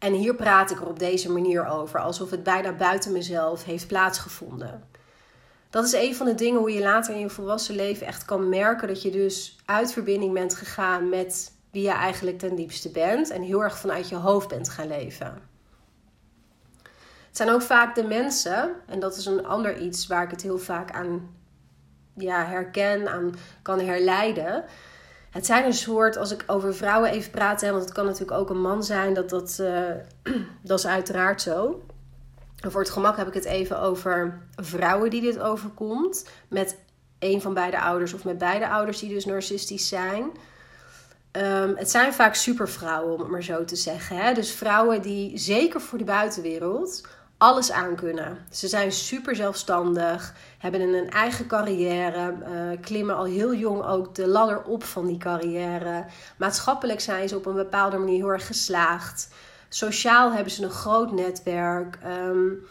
En 0.04 0.14
hier 0.14 0.36
praat 0.36 0.72
ik 0.72 0.80
er 0.80 0.88
op 0.88 1.00
deze 1.00 1.32
manier 1.32 1.68
over, 1.68 2.00
alsof 2.00 2.30
het 2.30 2.44
bijna 2.44 2.74
buiten 2.74 3.12
mezelf 3.12 3.64
heeft 3.64 3.88
plaatsgevonden. 3.88 4.84
Dat 5.70 5.86
is 5.86 5.94
een 5.94 6.16
van 6.16 6.26
de 6.26 6.36
dingen 6.36 6.60
hoe 6.60 6.74
je 6.74 6.82
later 6.82 7.14
in 7.14 7.20
je 7.20 7.30
volwassen 7.30 7.76
leven 7.76 8.08
echt 8.08 8.26
kan 8.26 8.50
merken 8.50 8.88
dat 8.88 9.02
je 9.02 9.12
dus 9.12 9.58
uit 9.66 9.94
verbinding 9.94 10.34
bent 10.34 10.56
gegaan 10.56 11.10
met 11.10 11.52
wie 11.72 11.82
je 11.82 11.92
eigenlijk 11.92 12.40
ten 12.40 12.56
diepste 12.56 12.90
bent 12.90 13.30
en 13.30 13.42
heel 13.42 13.64
erg 13.64 13.78
vanuit 13.78 14.10
je 14.10 14.16
hoofd 14.16 14.48
bent 14.48 14.70
gaan 14.70 14.88
leven. 14.88 15.42
Het 17.28 17.38
zijn 17.38 17.50
ook 17.50 17.62
vaak 17.62 17.96
de 17.96 18.04
mensen, 18.04 18.72
en 18.88 19.00
dat 19.00 19.18
is 19.18 19.26
een 19.26 19.46
ander 19.46 19.78
iets 19.78 20.08
waar 20.08 20.24
ik 20.24 20.32
het 20.32 20.42
heel 20.42 20.60
vaak 20.60 20.92
aan 20.92 21.36
ja, 22.16 22.46
herken, 22.46 23.08
aan 23.08 23.36
kan 23.62 23.80
herleiden 23.80 24.66
het 25.34 25.46
zijn 25.46 25.66
een 25.66 25.74
soort, 25.74 26.18
als 26.18 26.32
ik 26.32 26.44
over 26.48 26.76
vrouwen 26.76 27.10
even 27.10 27.32
praat, 27.32 27.62
hè, 27.62 27.72
want 27.72 27.84
het 27.84 27.94
kan 27.94 28.06
natuurlijk 28.06 28.40
ook 28.40 28.50
een 28.50 28.62
man 28.62 28.84
zijn, 28.84 29.14
dat, 29.14 29.30
dat, 29.30 29.58
uh, 29.62 29.90
dat 30.62 30.80
is 30.80 30.88
uiteraard 30.88 31.42
zo. 31.42 31.84
Voor 32.56 32.82
het 32.82 32.90
gemak 32.90 33.18
heb 33.18 33.28
ik 33.28 33.34
het 33.34 33.46
even 33.46 33.80
over 33.80 34.38
vrouwen 34.56 35.10
die 35.10 35.22
dit 35.22 35.40
overkomt. 35.40 36.30
Met 36.48 36.78
een 37.20 37.42
van 37.42 37.54
beide 37.54 37.80
ouders 37.80 38.14
of 38.14 38.24
met 38.24 38.38
beide 38.38 38.70
ouders 38.70 39.00
die 39.00 39.14
dus 39.14 39.26
narcistisch 39.26 39.88
zijn. 39.88 40.32
Um, 41.32 41.76
het 41.76 41.92
zijn 41.92 42.14
vaak 42.14 42.36
supervrouwen, 42.36 43.14
om 43.14 43.20
het 43.20 43.30
maar 43.30 43.44
zo 43.44 43.66
te 43.66 43.76
zeggen. 43.76 44.18
Hè? 44.18 44.34
Dus 44.34 44.52
vrouwen 44.52 45.02
die 45.02 45.38
zeker 45.38 45.82
voor 45.82 45.98
de 45.98 46.04
buitenwereld 46.04 47.08
alles 47.44 47.72
aan 47.72 47.96
kunnen. 47.96 48.38
Ze 48.52 48.68
zijn 48.68 48.92
super 48.92 49.36
zelfstandig, 49.36 50.34
hebben 50.58 50.82
een 50.82 51.10
eigen 51.10 51.48
carrière, 51.48 52.34
uh, 52.34 52.78
klimmen 52.82 53.16
al 53.16 53.24
heel 53.24 53.54
jong 53.54 53.86
ook 53.86 54.16
de 54.16 54.28
ladder 54.28 54.62
op 54.62 54.84
van 54.84 55.06
die 55.06 55.18
carrière. 55.18 56.06
Maatschappelijk 56.38 57.00
zijn 57.00 57.30
ze 57.30 57.36
op 57.36 57.46
een 57.46 57.54
bepaalde 57.54 57.98
manier 57.98 58.16
heel 58.16 58.32
erg 58.32 58.48
geslaagd. 58.48 59.28
Sociaal 59.70 60.32
hebben 60.32 60.52
ze 60.52 60.64
een 60.64 60.70
groot 60.70 61.12
netwerk. 61.12 61.98
Um, 62.30 62.66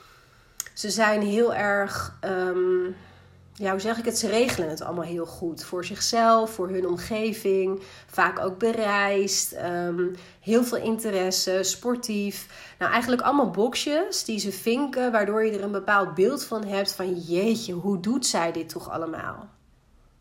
ze 0.74 0.90
zijn 0.90 1.22
heel 1.22 1.54
erg. 1.54 2.18
Um, 2.24 2.96
ja, 3.54 3.70
hoe 3.70 3.80
zeg 3.80 3.98
ik 3.98 4.04
het? 4.04 4.18
Ze 4.18 4.28
regelen 4.28 4.68
het 4.68 4.82
allemaal 4.82 5.04
heel 5.04 5.26
goed. 5.26 5.64
Voor 5.64 5.84
zichzelf, 5.84 6.50
voor 6.50 6.68
hun 6.68 6.86
omgeving. 6.86 7.80
Vaak 8.06 8.38
ook 8.38 8.58
bereisd. 8.58 9.52
Ehm, 9.52 10.06
heel 10.40 10.64
veel 10.64 10.78
interesse, 10.78 11.62
sportief. 11.62 12.46
Nou, 12.78 12.92
eigenlijk 12.92 13.22
allemaal 13.22 13.50
boxjes 13.50 14.24
die 14.24 14.38
ze 14.38 14.52
vinken, 14.52 15.12
waardoor 15.12 15.44
je 15.44 15.52
er 15.52 15.62
een 15.62 15.72
bepaald 15.72 16.14
beeld 16.14 16.44
van 16.44 16.64
hebt 16.64 16.92
van 16.92 17.14
jeetje, 17.14 17.72
hoe 17.72 18.00
doet 18.00 18.26
zij 18.26 18.52
dit 18.52 18.68
toch 18.68 18.90
allemaal? 18.90 19.48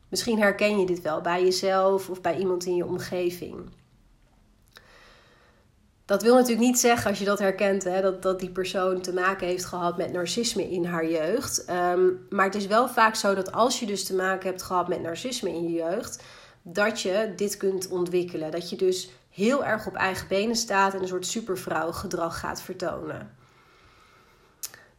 Misschien 0.09 0.39
herken 0.39 0.79
je 0.79 0.85
dit 0.85 1.01
wel 1.01 1.21
bij 1.21 1.43
jezelf 1.43 2.09
of 2.09 2.21
bij 2.21 2.37
iemand 2.37 2.65
in 2.65 2.75
je 2.75 2.85
omgeving. 2.85 3.69
Dat 6.11 6.21
wil 6.21 6.35
natuurlijk 6.35 6.67
niet 6.67 6.79
zeggen, 6.79 7.09
als 7.09 7.19
je 7.19 7.25
dat 7.25 7.39
herkent, 7.39 7.83
hè, 7.83 8.01
dat, 8.01 8.21
dat 8.21 8.39
die 8.39 8.49
persoon 8.49 9.01
te 9.01 9.13
maken 9.13 9.47
heeft 9.47 9.65
gehad 9.65 9.97
met 9.97 10.11
narcisme 10.11 10.71
in 10.71 10.85
haar 10.85 11.05
jeugd. 11.05 11.65
Ehm, 11.65 12.07
maar 12.29 12.45
het 12.45 12.55
is 12.55 12.67
wel 12.67 12.89
vaak 12.89 13.15
zo 13.15 13.35
dat 13.35 13.51
als 13.51 13.79
je 13.79 13.85
dus 13.85 14.05
te 14.05 14.15
maken 14.15 14.49
hebt 14.49 14.61
gehad 14.61 14.87
met 14.87 15.01
narcisme 15.01 15.49
in 15.49 15.63
je 15.63 15.71
jeugd, 15.71 16.23
dat 16.61 17.01
je 17.01 17.33
dit 17.35 17.57
kunt 17.57 17.87
ontwikkelen. 17.87 18.51
Dat 18.51 18.69
je 18.69 18.75
dus 18.75 19.09
heel 19.29 19.65
erg 19.65 19.87
op 19.87 19.95
eigen 19.95 20.27
benen 20.27 20.55
staat 20.55 20.93
en 20.93 21.01
een 21.01 21.07
soort 21.07 21.25
supervrouw 21.25 21.91
gedrag 21.91 22.39
gaat 22.39 22.61
vertonen. 22.61 23.35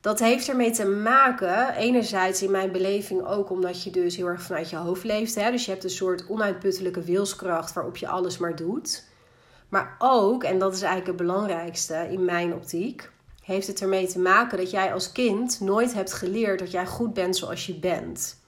Dat 0.00 0.18
heeft 0.18 0.48
ermee 0.48 0.70
te 0.70 0.86
maken, 0.86 1.74
enerzijds 1.74 2.42
in 2.42 2.50
mijn 2.50 2.72
beleving 2.72 3.26
ook 3.26 3.50
omdat 3.50 3.82
je 3.82 3.90
dus 3.90 4.16
heel 4.16 4.26
erg 4.26 4.42
vanuit 4.42 4.70
je 4.70 4.76
hoofd 4.76 5.04
leeft. 5.04 5.34
Hè? 5.34 5.50
Dus 5.50 5.64
je 5.64 5.70
hebt 5.70 5.84
een 5.84 5.90
soort 5.90 6.26
onuitputtelijke 6.28 7.02
wilskracht 7.02 7.72
waarop 7.72 7.96
je 7.96 8.08
alles 8.08 8.38
maar 8.38 8.56
doet. 8.56 9.10
Maar 9.72 9.96
ook, 9.98 10.44
en 10.44 10.58
dat 10.58 10.74
is 10.74 10.82
eigenlijk 10.82 11.18
het 11.18 11.26
belangrijkste 11.26 12.08
in 12.10 12.24
mijn 12.24 12.54
optiek, 12.54 13.10
heeft 13.42 13.66
het 13.66 13.80
ermee 13.80 14.06
te 14.06 14.18
maken 14.18 14.58
dat 14.58 14.70
jij 14.70 14.92
als 14.92 15.12
kind 15.12 15.60
nooit 15.60 15.94
hebt 15.94 16.12
geleerd 16.12 16.58
dat 16.58 16.70
jij 16.70 16.86
goed 16.86 17.14
bent 17.14 17.36
zoals 17.36 17.66
je 17.66 17.74
bent. 17.74 18.40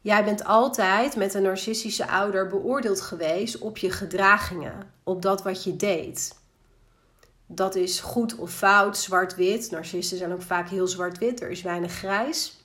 Jij 0.00 0.24
bent 0.24 0.44
altijd 0.44 1.16
met 1.16 1.34
een 1.34 1.42
narcistische 1.42 2.08
ouder 2.08 2.46
beoordeeld 2.46 3.00
geweest 3.00 3.58
op 3.58 3.78
je 3.78 3.90
gedragingen, 3.90 4.92
op 5.04 5.22
dat 5.22 5.42
wat 5.42 5.64
je 5.64 5.76
deed. 5.76 6.38
Dat 7.46 7.74
is 7.74 8.00
goed 8.00 8.36
of 8.36 8.52
fout, 8.52 8.98
zwart-wit. 8.98 9.70
Narcisten 9.70 10.18
zijn 10.18 10.32
ook 10.32 10.42
vaak 10.42 10.68
heel 10.68 10.86
zwart-wit, 10.86 11.40
er 11.40 11.50
is 11.50 11.62
weinig 11.62 11.92
grijs. 11.92 12.57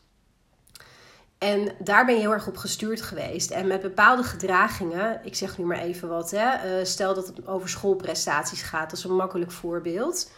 En 1.43 1.75
daar 1.79 2.05
ben 2.05 2.15
je 2.15 2.21
heel 2.21 2.31
erg 2.31 2.47
op 2.47 2.57
gestuurd 2.57 3.01
geweest. 3.01 3.51
En 3.51 3.67
met 3.67 3.81
bepaalde 3.81 4.23
gedragingen, 4.23 5.19
ik 5.23 5.35
zeg 5.35 5.57
nu 5.57 5.65
maar 5.65 5.77
even 5.77 6.09
wat, 6.09 6.31
hè, 6.31 6.49
eh, 6.49 6.85
stel 6.85 7.13
dat 7.13 7.27
het 7.27 7.47
over 7.47 7.69
schoolprestaties 7.69 8.61
gaat, 8.61 8.89
dat 8.89 8.99
is 8.99 9.03
een 9.03 9.15
makkelijk 9.15 9.51
voorbeeld. 9.51 10.31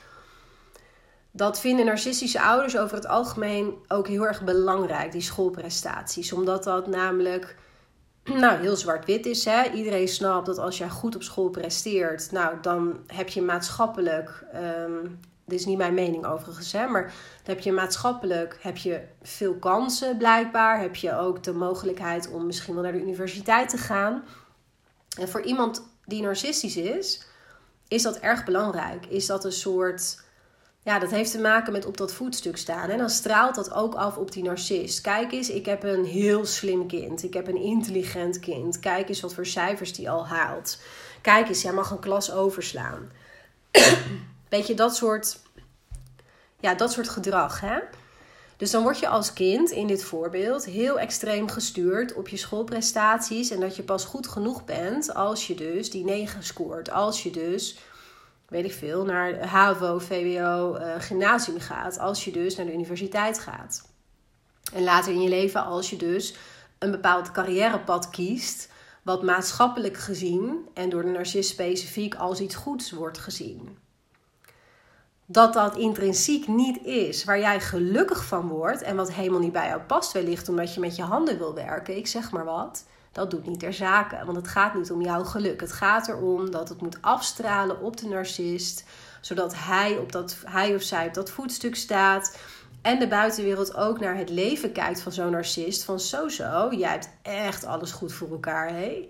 Dat 1.31 1.59
vinden 1.59 1.85
narcistische 1.85 2.41
ouders 2.41 2.77
over 2.77 2.95
het 2.95 3.07
algemeen 3.07 3.74
ook 3.88 4.07
heel 4.07 4.27
erg 4.27 4.43
belangrijk, 4.43 5.12
die 5.12 5.21
schoolprestaties. 5.21 6.33
Omdat 6.33 6.63
dat 6.63 6.88
namelijk 6.88 7.55
nou, 8.24 8.59
heel 8.62 8.75
zwart-wit 8.75 9.25
is. 9.25 9.45
Hè? 9.45 9.69
Iedereen 9.71 10.07
snapt 10.07 10.45
dat 10.45 10.57
als 10.57 10.77
jij 10.77 10.89
goed 10.89 11.15
op 11.15 11.24
school 11.24 11.50
presteert, 11.50 12.31
nou, 12.31 12.55
dan 12.62 13.00
heb 13.07 13.29
je 13.29 13.41
maatschappelijk 13.41 14.43
um, 14.55 15.19
dit 15.45 15.59
is 15.59 15.65
niet 15.65 15.77
mijn 15.77 15.93
mening 15.93 16.25
overigens, 16.25 16.71
hè, 16.71 16.87
maar 16.87 17.03
dan 17.43 17.55
heb 17.55 17.59
je 17.59 17.71
maatschappelijk 17.71 18.57
heb 18.61 18.77
je 18.77 19.01
veel 19.21 19.55
kansen 19.55 20.17
blijkbaar. 20.17 20.79
Heb 20.79 20.95
je 20.95 21.17
ook 21.17 21.43
de 21.43 21.53
mogelijkheid 21.53 22.31
om 22.31 22.45
misschien 22.45 22.73
wel 22.73 22.83
naar 22.83 22.91
de 22.91 23.01
universiteit 23.01 23.69
te 23.69 23.77
gaan. 23.77 24.23
En 25.19 25.29
voor 25.29 25.41
iemand 25.41 25.87
die 26.05 26.21
narcistisch 26.21 26.77
is, 26.77 27.21
is 27.87 28.01
dat 28.01 28.17
erg 28.17 28.45
belangrijk. 28.45 29.05
Is 29.05 29.25
dat 29.25 29.45
een 29.45 29.51
soort. 29.51 30.23
Ja, 30.81 30.99
dat 30.99 31.09
heeft 31.09 31.31
te 31.31 31.39
maken 31.39 31.71
met 31.71 31.85
op 31.85 31.97
dat 31.97 32.13
voetstuk 32.13 32.57
staan. 32.57 32.89
En 32.89 32.97
dan 32.97 33.09
straalt 33.09 33.55
dat 33.55 33.73
ook 33.73 33.95
af 33.95 34.17
op 34.17 34.31
die 34.31 34.43
narcist. 34.43 35.01
Kijk 35.01 35.31
eens, 35.31 35.49
ik 35.49 35.65
heb 35.65 35.83
een 35.83 36.05
heel 36.05 36.45
slim 36.45 36.87
kind. 36.87 37.23
Ik 37.23 37.33
heb 37.33 37.47
een 37.47 37.61
intelligent 37.61 38.39
kind. 38.39 38.79
Kijk 38.79 39.09
eens 39.09 39.21
wat 39.21 39.33
voor 39.33 39.45
cijfers 39.45 39.93
die 39.93 40.09
al 40.09 40.27
haalt. 40.27 40.81
Kijk 41.21 41.47
eens, 41.47 41.61
jij 41.61 41.73
mag 41.73 41.91
een 41.91 41.99
klas 41.99 42.31
overslaan. 42.31 43.11
Weet 44.55 44.67
je, 44.67 44.74
dat 44.74 44.95
soort, 44.95 45.39
ja, 46.59 46.75
dat 46.75 46.91
soort 46.91 47.09
gedrag. 47.09 47.59
Hè? 47.59 47.79
Dus 48.57 48.71
dan 48.71 48.83
word 48.83 49.00
je 49.00 49.07
als 49.07 49.33
kind 49.33 49.71
in 49.71 49.88
dit 49.88 50.03
voorbeeld 50.03 50.65
heel 50.65 51.00
extreem 51.00 51.50
gestuurd 51.50 52.13
op 52.13 52.27
je 52.27 52.38
schoolprestaties. 52.38 53.50
En 53.50 53.59
dat 53.59 53.75
je 53.75 53.83
pas 53.83 54.05
goed 54.05 54.27
genoeg 54.27 54.65
bent 54.65 55.13
als 55.13 55.47
je 55.47 55.55
dus 55.55 55.91
die 55.91 56.03
9 56.03 56.43
scoort. 56.43 56.91
Als 56.91 57.24
je 57.24 57.31
dus 57.31 57.77
weet 58.47 58.65
ik 58.65 58.74
veel, 58.74 59.05
naar 59.05 59.47
HAVO, 59.47 60.00
VWO, 60.00 60.77
uh, 60.77 60.93
gymnasium 60.97 61.59
gaat. 61.59 62.00
Als 62.00 62.25
je 62.25 62.31
dus 62.31 62.55
naar 62.55 62.65
de 62.65 62.74
universiteit 62.74 63.39
gaat. 63.39 63.89
En 64.74 64.83
later 64.83 65.13
in 65.13 65.21
je 65.21 65.29
leven, 65.29 65.65
als 65.65 65.89
je 65.89 65.97
dus 65.97 66.35
een 66.79 66.91
bepaald 66.91 67.31
carrièrepad 67.31 68.09
kiest, 68.09 68.69
wat 69.03 69.24
maatschappelijk 69.24 69.97
gezien 69.97 70.67
en 70.74 70.89
door 70.89 71.01
de 71.01 71.09
narcist 71.09 71.50
specifiek 71.50 72.15
als 72.15 72.39
iets 72.39 72.55
goeds 72.55 72.91
wordt 72.91 73.17
gezien. 73.17 73.83
Dat 75.25 75.53
dat 75.53 75.77
intrinsiek 75.77 76.48
niet 76.48 76.86
is 76.86 77.24
waar 77.24 77.39
jij 77.39 77.60
gelukkig 77.60 78.25
van 78.25 78.48
wordt 78.48 78.82
en 78.82 78.96
wat 78.96 79.13
helemaal 79.13 79.39
niet 79.39 79.51
bij 79.51 79.67
jou 79.67 79.82
past, 79.82 80.12
wellicht 80.12 80.50
omdat 80.50 80.74
je 80.74 80.79
met 80.79 80.96
je 80.96 81.01
handen 81.01 81.38
wil 81.38 81.53
werken, 81.53 81.98
ik 81.98 82.08
zeg 82.08 82.32
maar 82.32 82.46
wat, 82.46 82.86
dat 83.12 83.32
doet 83.32 83.48
niet 83.48 83.60
ter 83.60 83.74
zake. 83.74 84.25
Want 84.25 84.38
het 84.38 84.48
gaat 84.48 84.75
niet 84.75 84.91
om 84.91 85.01
jouw 85.01 85.24
geluk. 85.24 85.62
Het 85.62 85.72
gaat 85.72 86.08
erom 86.08 86.51
dat 86.51 86.70
het 86.70 86.82
moet 86.82 86.98
afstralen 87.01 87.82
op 87.82 87.98
de 87.98 88.08
narcist, 88.08 88.84
zodat 89.22 89.53
hij, 89.58 89.98
op 89.98 90.12
dat, 90.12 90.38
hij 90.46 90.75
of 90.75 90.82
zij 90.82 91.08
op 91.08 91.13
dat 91.13 91.29
voetstuk 91.29 91.75
staat 91.75 92.38
en 92.82 93.00
de 93.00 93.08
buitenwereld 93.08 93.75
ook 93.75 94.00
naar 94.00 94.17
het 94.17 94.29
leven 94.29 94.72
kijkt 94.72 95.01
van 95.01 95.12
zo'n 95.12 95.32
narcist. 95.32 95.84
Van 95.84 96.00
zo 96.00 96.27
zo, 96.27 96.74
jij 96.74 96.89
hebt 96.89 97.10
echt 97.22 97.65
alles 97.65 97.91
goed 97.91 98.13
voor 98.13 98.29
elkaar, 98.29 98.70
hé. 98.70 99.10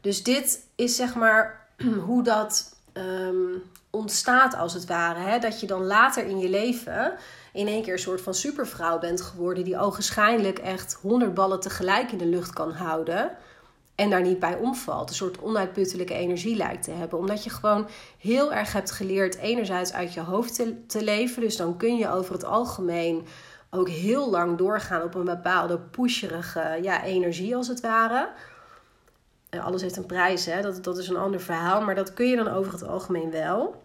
Dus 0.00 0.22
dit 0.22 0.66
is 0.74 0.96
zeg 0.96 1.14
maar 1.14 1.68
hoe 2.06 2.22
dat 2.22 2.76
ehm, 2.92 3.56
ontstaat 3.90 4.54
als 4.54 4.74
het 4.74 4.86
ware. 4.86 5.18
Hè? 5.18 5.38
Dat 5.38 5.60
je 5.60 5.66
dan 5.66 5.84
later 5.84 6.26
in 6.26 6.38
je 6.38 6.48
leven 6.48 7.14
in 7.52 7.66
één 7.66 7.82
keer 7.82 7.92
een 7.92 7.98
soort 7.98 8.20
van 8.20 8.34
supervrouw 8.34 8.98
bent 8.98 9.20
geworden... 9.20 9.64
die 9.64 9.78
ogenschijnlijk 9.78 10.58
echt 10.58 10.98
honderd 11.02 11.34
ballen 11.34 11.60
tegelijk 11.60 12.12
in 12.12 12.18
de 12.18 12.26
lucht 12.26 12.52
kan 12.52 12.72
houden 12.72 13.36
en 13.94 14.10
daar 14.10 14.22
niet 14.22 14.38
bij 14.38 14.54
omvalt. 14.56 15.08
Een 15.08 15.14
soort 15.14 15.40
onuitputtelijke 15.40 16.14
energie 16.14 16.56
lijkt 16.56 16.84
te 16.84 16.90
hebben. 16.90 17.18
Omdat 17.18 17.44
je 17.44 17.50
gewoon 17.50 17.88
heel 18.18 18.52
erg 18.52 18.72
hebt 18.72 18.90
geleerd 18.90 19.36
enerzijds 19.36 19.92
uit 19.92 20.14
je 20.14 20.20
hoofd 20.20 20.54
te, 20.54 20.86
te 20.86 21.04
leven. 21.04 21.42
Dus 21.42 21.56
dan 21.56 21.76
kun 21.76 21.96
je 21.96 22.10
over 22.10 22.32
het 22.32 22.44
algemeen 22.44 23.26
ook 23.70 23.88
heel 23.88 24.30
lang 24.30 24.58
doorgaan 24.58 25.02
op 25.02 25.14
een 25.14 25.24
bepaalde 25.24 25.78
pusherige 25.78 26.78
ja, 26.82 27.04
energie 27.04 27.56
als 27.56 27.68
het 27.68 27.80
ware. 27.80 28.28
Alles 29.50 29.82
heeft 29.82 29.96
een 29.96 30.06
prijs, 30.06 30.46
hè? 30.46 30.62
Dat, 30.62 30.84
dat 30.84 30.98
is 30.98 31.08
een 31.08 31.16
ander 31.16 31.40
verhaal. 31.40 31.80
Maar 31.80 31.94
dat 31.94 32.14
kun 32.14 32.26
je 32.26 32.36
dan 32.36 32.48
over 32.48 32.72
het 32.72 32.86
algemeen 32.86 33.30
wel. 33.30 33.82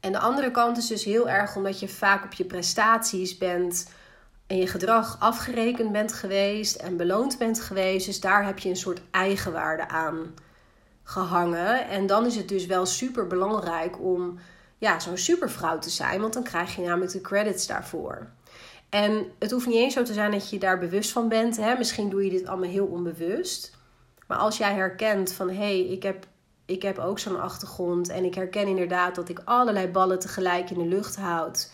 En 0.00 0.12
de 0.12 0.18
andere 0.18 0.50
kant 0.50 0.76
is 0.76 0.86
dus 0.86 1.04
heel 1.04 1.28
erg 1.28 1.56
omdat 1.56 1.80
je 1.80 1.88
vaak 1.88 2.24
op 2.24 2.32
je 2.32 2.44
prestaties 2.44 3.38
bent 3.38 3.90
en 4.46 4.56
je 4.56 4.66
gedrag 4.66 5.16
afgerekend 5.20 5.92
bent 5.92 6.12
geweest 6.12 6.76
en 6.76 6.96
beloond 6.96 7.38
bent 7.38 7.60
geweest. 7.60 8.06
Dus 8.06 8.20
daar 8.20 8.44
heb 8.44 8.58
je 8.58 8.68
een 8.68 8.76
soort 8.76 9.00
eigenwaarde 9.10 9.88
aan 9.88 10.34
gehangen. 11.02 11.88
En 11.88 12.06
dan 12.06 12.26
is 12.26 12.36
het 12.36 12.48
dus 12.48 12.66
wel 12.66 12.86
super 12.86 13.26
belangrijk 13.26 14.00
om 14.00 14.38
ja, 14.78 15.00
zo'n 15.00 15.16
supervrouw 15.16 15.78
te 15.78 15.90
zijn, 15.90 16.20
want 16.20 16.32
dan 16.32 16.42
krijg 16.42 16.76
je 16.76 16.82
namelijk 16.82 17.12
de 17.12 17.20
credits 17.20 17.66
daarvoor. 17.66 18.26
En 18.88 19.26
het 19.38 19.50
hoeft 19.50 19.66
niet 19.66 19.76
eens 19.76 19.94
zo 19.94 20.02
te 20.02 20.12
zijn 20.12 20.30
dat 20.30 20.50
je 20.50 20.58
daar 20.58 20.78
bewust 20.78 21.12
van 21.12 21.28
bent. 21.28 21.56
Hè? 21.56 21.76
Misschien 21.76 22.10
doe 22.10 22.24
je 22.24 22.30
dit 22.30 22.46
allemaal 22.46 22.70
heel 22.70 22.86
onbewust. 22.86 23.80
Maar 24.32 24.40
als 24.40 24.56
jij 24.56 24.74
herkent 24.74 25.32
van 25.32 25.48
hé, 25.48 25.54
hey, 25.54 25.80
ik, 25.80 26.02
heb, 26.02 26.26
ik 26.66 26.82
heb 26.82 26.98
ook 26.98 27.18
zo'n 27.18 27.40
achtergrond 27.40 28.08
en 28.08 28.24
ik 28.24 28.34
herken 28.34 28.66
inderdaad 28.66 29.14
dat 29.14 29.28
ik 29.28 29.40
allerlei 29.44 29.88
ballen 29.88 30.18
tegelijk 30.18 30.70
in 30.70 30.78
de 30.78 30.84
lucht 30.96 31.16
houd 31.16 31.70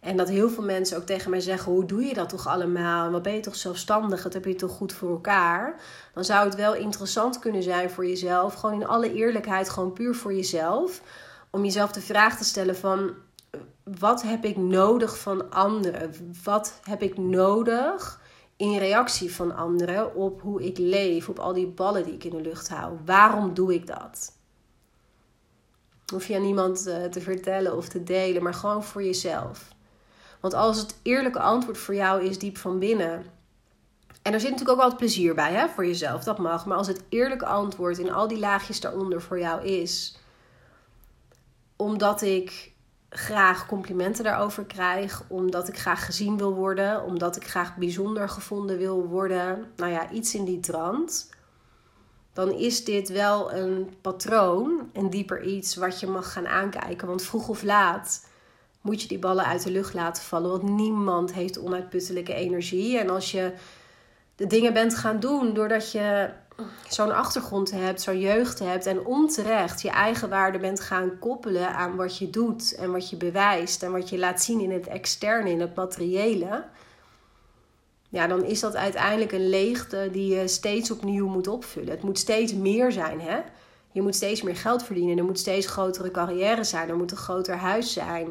en 0.00 0.16
dat 0.16 0.28
heel 0.28 0.50
veel 0.50 0.64
mensen 0.64 0.96
ook 0.96 1.06
tegen 1.06 1.30
mij 1.30 1.40
zeggen: 1.40 1.72
Hoe 1.72 1.84
doe 1.84 2.04
je 2.04 2.14
dat 2.14 2.28
toch 2.28 2.46
allemaal? 2.46 3.10
Wat 3.10 3.22
ben 3.22 3.34
je 3.34 3.40
toch 3.40 3.56
zelfstandig? 3.56 4.22
Dat 4.22 4.32
heb 4.32 4.44
je 4.44 4.54
toch 4.54 4.70
goed 4.70 4.92
voor 4.92 5.10
elkaar? 5.10 5.80
Dan 6.14 6.24
zou 6.24 6.44
het 6.44 6.54
wel 6.54 6.74
interessant 6.74 7.38
kunnen 7.38 7.62
zijn 7.62 7.90
voor 7.90 8.06
jezelf. 8.06 8.54
Gewoon 8.54 8.80
in 8.80 8.86
alle 8.86 9.12
eerlijkheid, 9.12 9.70
gewoon 9.70 9.92
puur 9.92 10.14
voor 10.14 10.34
jezelf. 10.34 11.02
Om 11.50 11.64
jezelf 11.64 11.92
de 11.92 12.00
vraag 12.00 12.36
te 12.36 12.44
stellen: 12.44 12.76
van 12.76 13.10
wat 13.98 14.22
heb 14.22 14.44
ik 14.44 14.56
nodig 14.56 15.18
van 15.18 15.50
anderen? 15.50 16.14
Wat 16.44 16.80
heb 16.82 17.02
ik 17.02 17.18
nodig 17.18 18.20
in 18.58 18.78
reactie 18.78 19.34
van 19.34 19.56
anderen 19.56 20.14
op 20.14 20.40
hoe 20.40 20.62
ik 20.62 20.78
leef, 20.78 21.28
op 21.28 21.38
al 21.38 21.52
die 21.52 21.66
ballen 21.66 22.04
die 22.04 22.14
ik 22.14 22.24
in 22.24 22.30
de 22.30 22.40
lucht 22.40 22.68
hou? 22.68 22.96
Waarom 23.04 23.54
doe 23.54 23.74
ik 23.74 23.86
dat? 23.86 24.32
Hoef 26.12 26.26
je 26.26 26.34
aan 26.34 26.42
niemand 26.42 26.86
eh, 26.86 27.04
te 27.04 27.20
vertellen 27.20 27.76
of 27.76 27.88
te 27.88 28.02
delen, 28.02 28.42
maar 28.42 28.54
gewoon 28.54 28.84
voor 28.84 29.02
jezelf. 29.02 29.68
Want 30.40 30.54
als 30.54 30.78
het 30.78 30.96
eerlijke 31.02 31.40
antwoord 31.40 31.78
voor 31.78 31.94
jou 31.94 32.24
is 32.24 32.38
diep 32.38 32.56
van 32.56 32.78
binnen. 32.78 33.24
En 34.22 34.32
er 34.32 34.40
zit 34.40 34.50
natuurlijk 34.50 34.78
ook 34.78 34.82
altijd 34.84 35.00
plezier 35.00 35.34
bij 35.34 35.52
hè, 35.52 35.68
voor 35.68 35.86
jezelf, 35.86 36.24
dat 36.24 36.38
mag. 36.38 36.66
Maar 36.66 36.76
als 36.76 36.86
het 36.86 37.02
eerlijke 37.08 37.46
antwoord 37.46 37.98
in 37.98 38.12
al 38.12 38.28
die 38.28 38.38
laagjes 38.38 38.80
daaronder 38.80 39.22
voor 39.22 39.38
jou 39.38 39.64
is. 39.64 40.18
Omdat 41.76 42.22
ik 42.22 42.72
graag 43.10 43.66
complimenten 43.66 44.24
daarover 44.24 44.64
krijg. 44.64 45.22
Omdat 45.28 45.68
ik 45.68 45.78
graag 45.78 46.04
gezien 46.04 46.36
wil 46.36 46.54
worden. 46.54 47.04
Omdat 47.04 47.36
ik 47.36 47.46
graag 47.46 47.76
bijzonder 47.76 48.28
gevonden 48.28 48.78
wil 48.78 49.06
worden. 49.06 49.72
Nou 49.76 49.92
ja, 49.92 50.10
iets 50.10 50.34
in 50.34 50.44
die 50.44 50.60
trant. 50.60 51.30
Dan 52.32 52.52
is 52.52 52.84
dit 52.84 53.08
wel 53.08 53.52
een 53.52 53.94
patroon. 54.00 54.90
En 54.92 55.10
dieper 55.10 55.42
iets 55.42 55.76
wat 55.76 56.00
je 56.00 56.06
mag 56.06 56.32
gaan 56.32 56.46
aankijken. 56.46 57.08
Want 57.08 57.22
vroeg 57.22 57.48
of 57.48 57.62
laat 57.62 58.26
moet 58.80 59.02
je 59.02 59.08
die 59.08 59.18
ballen 59.18 59.44
uit 59.44 59.62
de 59.62 59.70
lucht 59.70 59.94
laten 59.94 60.22
vallen. 60.22 60.50
Want 60.50 60.62
niemand 60.62 61.32
heeft 61.32 61.58
onuitputtelijke 61.58 62.34
energie. 62.34 62.98
En 62.98 63.10
als 63.10 63.30
je 63.30 63.52
de 64.36 64.46
dingen 64.46 64.72
bent 64.72 64.94
gaan 64.94 65.20
doen 65.20 65.54
doordat 65.54 65.92
je 65.92 66.30
zo'n 66.88 67.14
achtergrond 67.14 67.70
hebt, 67.70 68.02
zo'n 68.02 68.20
jeugd 68.20 68.58
hebt 68.58 68.86
en 68.86 69.04
onterecht 69.04 69.82
je 69.82 69.90
eigen 69.90 70.28
waarde 70.28 70.58
bent 70.58 70.80
gaan 70.80 71.18
koppelen 71.18 71.74
aan 71.74 71.96
wat 71.96 72.18
je 72.18 72.30
doet 72.30 72.74
en 72.74 72.92
wat 72.92 73.10
je 73.10 73.16
bewijst 73.16 73.82
en 73.82 73.92
wat 73.92 74.08
je 74.08 74.18
laat 74.18 74.42
zien 74.42 74.60
in 74.60 74.70
het 74.70 74.86
externe, 74.86 75.50
in 75.50 75.60
het 75.60 75.74
materiële. 75.74 76.64
Ja, 78.08 78.26
dan 78.26 78.44
is 78.44 78.60
dat 78.60 78.76
uiteindelijk 78.76 79.32
een 79.32 79.48
leegte 79.48 80.08
die 80.12 80.34
je 80.34 80.48
steeds 80.48 80.90
opnieuw 80.90 81.28
moet 81.28 81.48
opvullen. 81.48 81.90
Het 81.90 82.02
moet 82.02 82.18
steeds 82.18 82.54
meer 82.54 82.92
zijn, 82.92 83.20
hè? 83.20 83.40
Je 83.92 84.02
moet 84.02 84.14
steeds 84.14 84.42
meer 84.42 84.56
geld 84.56 84.82
verdienen. 84.82 85.18
Er 85.18 85.24
moet 85.24 85.38
steeds 85.38 85.66
grotere 85.66 86.10
carrière 86.10 86.64
zijn. 86.64 86.88
Er 86.88 86.96
moet 86.96 87.10
een 87.10 87.16
groter 87.16 87.56
huis 87.56 87.92
zijn. 87.92 88.26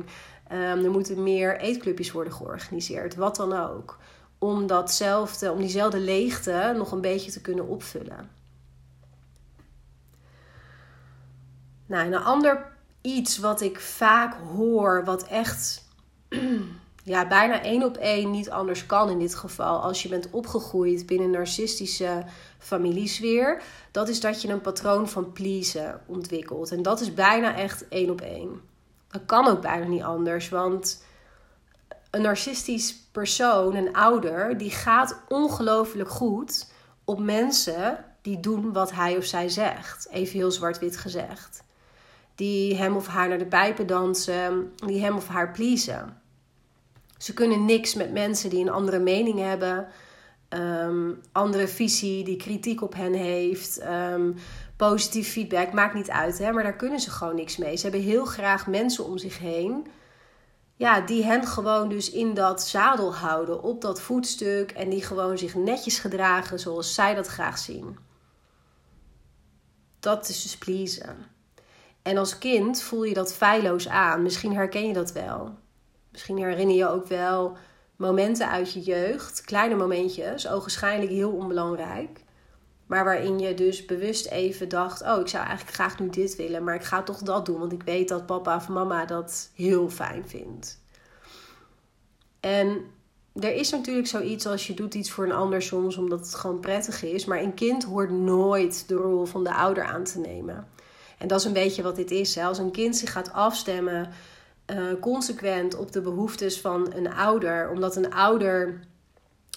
Um, 0.52 0.84
er 0.84 0.92
moeten 0.92 1.24
meer 1.24 1.60
eetclubjes 1.60 2.12
worden 2.12 2.34
georganiseerd, 2.34 3.16
wat 3.16 3.36
dan 3.36 3.54
ook. 3.54 3.98
Om, 4.40 4.68
datzelfde, 4.68 5.52
om 5.52 5.60
diezelfde 5.60 6.00
leegte 6.00 6.74
nog 6.78 6.92
een 6.92 7.02
beetje 7.02 7.32
te 7.32 7.42
kunnen 7.42 7.68
opvullen. 7.68 8.30
Nou, 11.86 12.06
een 12.06 12.24
ander 12.24 12.72
iets 13.02 13.38
wat 13.38 13.62
ik 13.62 13.80
vaak 13.80 14.36
hoor, 14.56 15.06
wat 15.06 15.28
echt 15.28 15.86
ja, 17.04 17.28
bijna 17.28 17.62
één 17.62 17.84
op 17.84 17.98
één 17.98 18.32
niet 18.32 18.50
anders 18.50 18.86
kan 18.86 19.10
in 19.10 19.20
dit 19.20 19.36
geval, 19.36 19.82
als 19.82 20.04
je 20.04 20.10
bent 20.10 20.30
opgegroeid 20.30 21.06
binnen 21.06 21.26
een 21.26 21.34
narcistische 21.34 22.24
familiesfeer, 22.58 23.62
dat 23.92 24.10
is 24.10 24.20
dat 24.20 24.42
je 24.42 24.48
een 24.48 24.62
patroon 24.62 25.10
van 25.10 25.32
pleasen 25.32 26.02
ontwikkelt. 26.06 26.72
En 26.72 26.82
dat 26.82 27.00
is 27.00 27.14
bijna 27.14 27.56
echt 27.56 27.88
één 27.88 28.10
op 28.10 28.22
één. 28.22 28.62
Dat 29.08 29.22
kan 29.26 29.48
ook 29.48 29.62
bijna 29.62 29.86
niet 29.86 30.02
anders, 30.02 30.50
want 30.50 31.04
een 32.12 32.22
narcistisch 32.22 32.96
persoon, 33.18 33.76
een 33.76 33.94
ouder, 33.94 34.58
die 34.58 34.72
gaat 34.72 35.22
ongelooflijk 35.28 36.10
goed 36.10 36.72
op 37.06 37.20
mensen 37.20 38.06
die 38.22 38.40
doen 38.40 38.74
wat 38.74 38.92
hij 38.92 39.18
of 39.18 39.24
zij 39.24 39.50
zegt. 39.50 40.08
Even 40.12 40.38
heel 40.38 40.52
zwart-wit 40.52 40.98
gezegd. 40.98 41.64
Die 42.36 42.76
hem 42.76 42.96
of 42.96 43.08
haar 43.08 43.28
naar 43.30 43.38
de 43.38 43.46
pijpen 43.46 43.88
dansen, 43.88 44.74
die 44.76 45.02
hem 45.02 45.16
of 45.16 45.28
haar 45.28 45.52
pleasen. 45.52 46.22
Ze 47.18 47.34
kunnen 47.34 47.66
niks 47.66 47.94
met 47.94 48.12
mensen 48.12 48.50
die 48.50 48.62
een 48.62 48.72
andere 48.72 49.00
mening 49.00 49.40
hebben, 49.40 49.88
um, 50.50 51.22
andere 51.32 51.68
visie, 51.68 52.24
die 52.24 52.38
kritiek 52.38 52.82
op 52.82 52.94
hen 52.94 53.14
heeft, 53.14 53.82
um, 54.14 54.36
positief 54.76 55.32
feedback, 55.32 55.74
maakt 55.74 55.94
niet 55.94 56.10
uit, 56.10 56.38
hè, 56.38 56.52
maar 56.52 56.64
daar 56.64 56.76
kunnen 56.76 57.00
ze 57.00 57.12
gewoon 57.12 57.36
niks 57.36 57.58
mee. 57.58 57.76
Ze 57.76 57.84
hebben 57.84 58.02
heel 58.02 58.26
graag 58.26 58.68
mensen 58.68 59.06
om 59.06 59.18
zich 59.18 59.40
heen. 59.40 59.88
Ja, 60.78 61.02
die 61.02 61.24
hen 61.24 61.48
gewoon 61.48 61.90
dus 61.90 62.12
in 62.12 62.34
dat 62.34 62.64
zadel 62.64 63.16
houden, 63.16 63.64
op 63.64 63.82
dat 63.82 64.02
voetstuk. 64.02 64.72
En 64.72 64.90
die 64.90 65.04
gewoon 65.04 65.38
zich 65.38 65.56
netjes 65.56 66.00
gedragen 66.00 66.60
zoals 66.60 66.94
zij 66.94 67.16
dat 67.16 67.28
graag 67.28 67.58
zien. 67.58 67.98
Dat 70.00 70.30
is 70.30 70.42
dus 70.42 70.58
pleasen. 70.58 71.26
En 72.02 72.18
als 72.18 72.38
kind 72.38 72.82
voel 72.82 73.04
je 73.04 73.14
dat 73.14 73.34
feilloos 73.34 73.88
aan. 73.88 74.22
Misschien 74.22 74.56
herken 74.56 74.88
je 74.88 74.94
dat 74.94 75.12
wel. 75.12 75.56
Misschien 76.12 76.38
herinner 76.38 76.76
je 76.76 76.88
ook 76.88 77.08
wel 77.08 77.58
momenten 77.96 78.50
uit 78.50 78.74
je 78.74 78.80
jeugd, 78.80 79.42
kleine 79.42 79.76
momentjes, 79.76 80.48
ogenschijnlijk 80.48 81.12
heel 81.12 81.32
onbelangrijk. 81.32 82.24
Maar 82.88 83.04
waarin 83.04 83.40
je 83.40 83.54
dus 83.54 83.86
bewust 83.86 84.28
even 84.28 84.70
dacht: 84.70 85.02
Oh, 85.02 85.20
ik 85.20 85.28
zou 85.28 85.46
eigenlijk 85.46 85.76
graag 85.76 86.00
nu 86.00 86.10
dit 86.10 86.36
willen, 86.36 86.64
maar 86.64 86.76
ik 86.76 86.84
ga 86.84 87.04
toch 87.04 87.18
dat 87.18 87.46
doen, 87.46 87.60
want 87.60 87.72
ik 87.72 87.84
weet 87.84 88.10
dat 88.10 88.26
papa 88.26 88.56
of 88.56 88.68
mama 88.68 89.06
dat 89.06 89.50
heel 89.56 89.90
fijn 89.90 90.28
vindt. 90.28 90.80
En 92.40 92.86
er 93.34 93.54
is 93.54 93.70
natuurlijk 93.70 94.08
zoiets 94.08 94.48
als 94.48 94.68
je 94.68 94.74
doet 94.74 94.94
iets 94.94 95.12
voor 95.12 95.24
een 95.24 95.32
ander 95.32 95.62
soms 95.62 95.98
omdat 95.98 96.20
het 96.20 96.36
gewoon 96.36 96.60
prettig 96.60 97.04
is, 97.04 97.26
maar 97.26 97.42
een 97.42 97.54
kind 97.54 97.84
hoort 97.84 98.12
nooit 98.12 98.88
de 98.88 98.96
rol 98.96 99.26
van 99.26 99.44
de 99.44 99.54
ouder 99.54 99.84
aan 99.84 100.04
te 100.04 100.20
nemen. 100.20 100.68
En 101.18 101.28
dat 101.28 101.40
is 101.40 101.46
een 101.46 101.54
beetje 101.54 101.84
wat 101.84 101.96
dit 101.96 102.12
is. 102.12 102.36
Hè? 102.36 102.44
Als 102.44 102.58
een 102.58 102.72
kind 102.72 102.96
zich 102.96 103.12
gaat 103.12 103.34
afstemmen 103.34 104.10
uh, 104.72 105.00
consequent 105.02 105.76
op 105.76 105.92
de 105.92 106.02
behoeftes 106.02 106.62
van 106.62 106.94
een 106.94 107.14
ouder, 107.14 107.70
omdat 107.70 107.96
een 107.96 108.14
ouder 108.14 108.80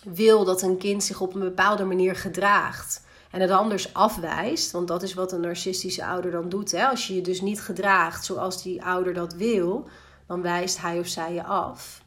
wil 0.05 0.45
dat 0.45 0.63
een 0.63 0.79
kind 0.79 1.05
zich 1.05 1.21
op 1.21 1.35
een 1.35 1.41
bepaalde 1.41 1.85
manier 1.85 2.17
gedraagt 2.17 3.03
en 3.31 3.41
het 3.41 3.51
anders 3.51 3.95
afwijst, 3.95 4.71
want 4.71 4.89
dat 4.89 5.03
is 5.03 5.15
wat 5.15 5.33
een 5.33 5.41
narcistische 5.41 6.05
ouder 6.05 6.31
dan 6.31 6.49
doet. 6.49 6.71
Hè? 6.71 6.87
Als 6.87 7.07
je 7.07 7.15
je 7.15 7.21
dus 7.21 7.41
niet 7.41 7.61
gedraagt 7.61 8.25
zoals 8.25 8.63
die 8.63 8.85
ouder 8.85 9.15
dat 9.15 9.33
wil, 9.33 9.89
dan 10.27 10.43
wijst 10.43 10.81
hij 10.81 10.99
of 10.99 11.07
zij 11.07 11.35
je 11.35 11.45
af. 11.45 12.03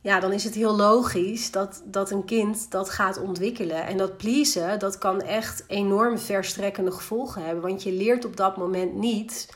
Ja, 0.00 0.20
dan 0.20 0.32
is 0.32 0.44
het 0.44 0.54
heel 0.54 0.76
logisch 0.76 1.50
dat, 1.50 1.82
dat 1.84 2.10
een 2.10 2.24
kind 2.24 2.70
dat 2.70 2.90
gaat 2.90 3.20
ontwikkelen. 3.20 3.86
En 3.86 3.96
dat 3.96 4.16
pleasen, 4.16 4.78
dat 4.78 4.98
kan 4.98 5.20
echt 5.20 5.64
enorm 5.66 6.18
verstrekkende 6.18 6.90
gevolgen 6.90 7.44
hebben. 7.44 7.62
Want 7.62 7.82
je 7.82 7.92
leert 7.92 8.24
op 8.24 8.36
dat 8.36 8.56
moment 8.56 8.94
niet 8.94 9.48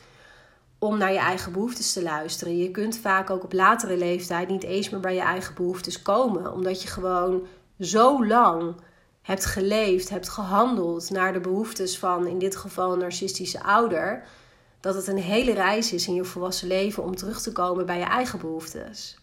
om 0.79 0.97
naar 0.97 1.11
je 1.11 1.19
eigen 1.19 1.51
behoeftes 1.51 1.93
te 1.93 2.03
luisteren. 2.03 2.57
Je 2.57 2.71
kunt 2.71 2.97
vaak 2.97 3.29
ook 3.29 3.43
op 3.43 3.53
latere 3.53 3.97
leeftijd 3.97 4.49
niet 4.49 4.63
eens 4.63 4.89
meer 4.89 4.99
bij 4.99 5.15
je 5.15 5.21
eigen 5.21 5.55
behoeftes 5.55 6.01
komen. 6.01 6.53
Omdat 6.53 6.81
je 6.81 6.87
gewoon 6.87 7.47
zo 7.79 8.25
lang 8.25 8.75
hebt 9.23 9.45
geleefd, 9.45 10.09
hebt 10.09 10.29
gehandeld 10.29 11.09
naar 11.09 11.33
de 11.33 11.39
behoeftes 11.39 11.99
van 11.99 12.27
in 12.27 12.39
dit 12.39 12.55
geval 12.55 12.93
een 12.93 12.99
narcistische 12.99 13.63
ouder, 13.63 14.23
dat 14.79 14.95
het 14.95 15.07
een 15.07 15.17
hele 15.17 15.53
reis 15.53 15.93
is 15.93 16.07
in 16.07 16.13
je 16.13 16.23
volwassen 16.23 16.67
leven 16.67 17.03
om 17.03 17.15
terug 17.15 17.41
te 17.41 17.51
komen 17.51 17.85
bij 17.85 17.97
je 17.97 18.05
eigen 18.05 18.39
behoeftes. 18.39 19.17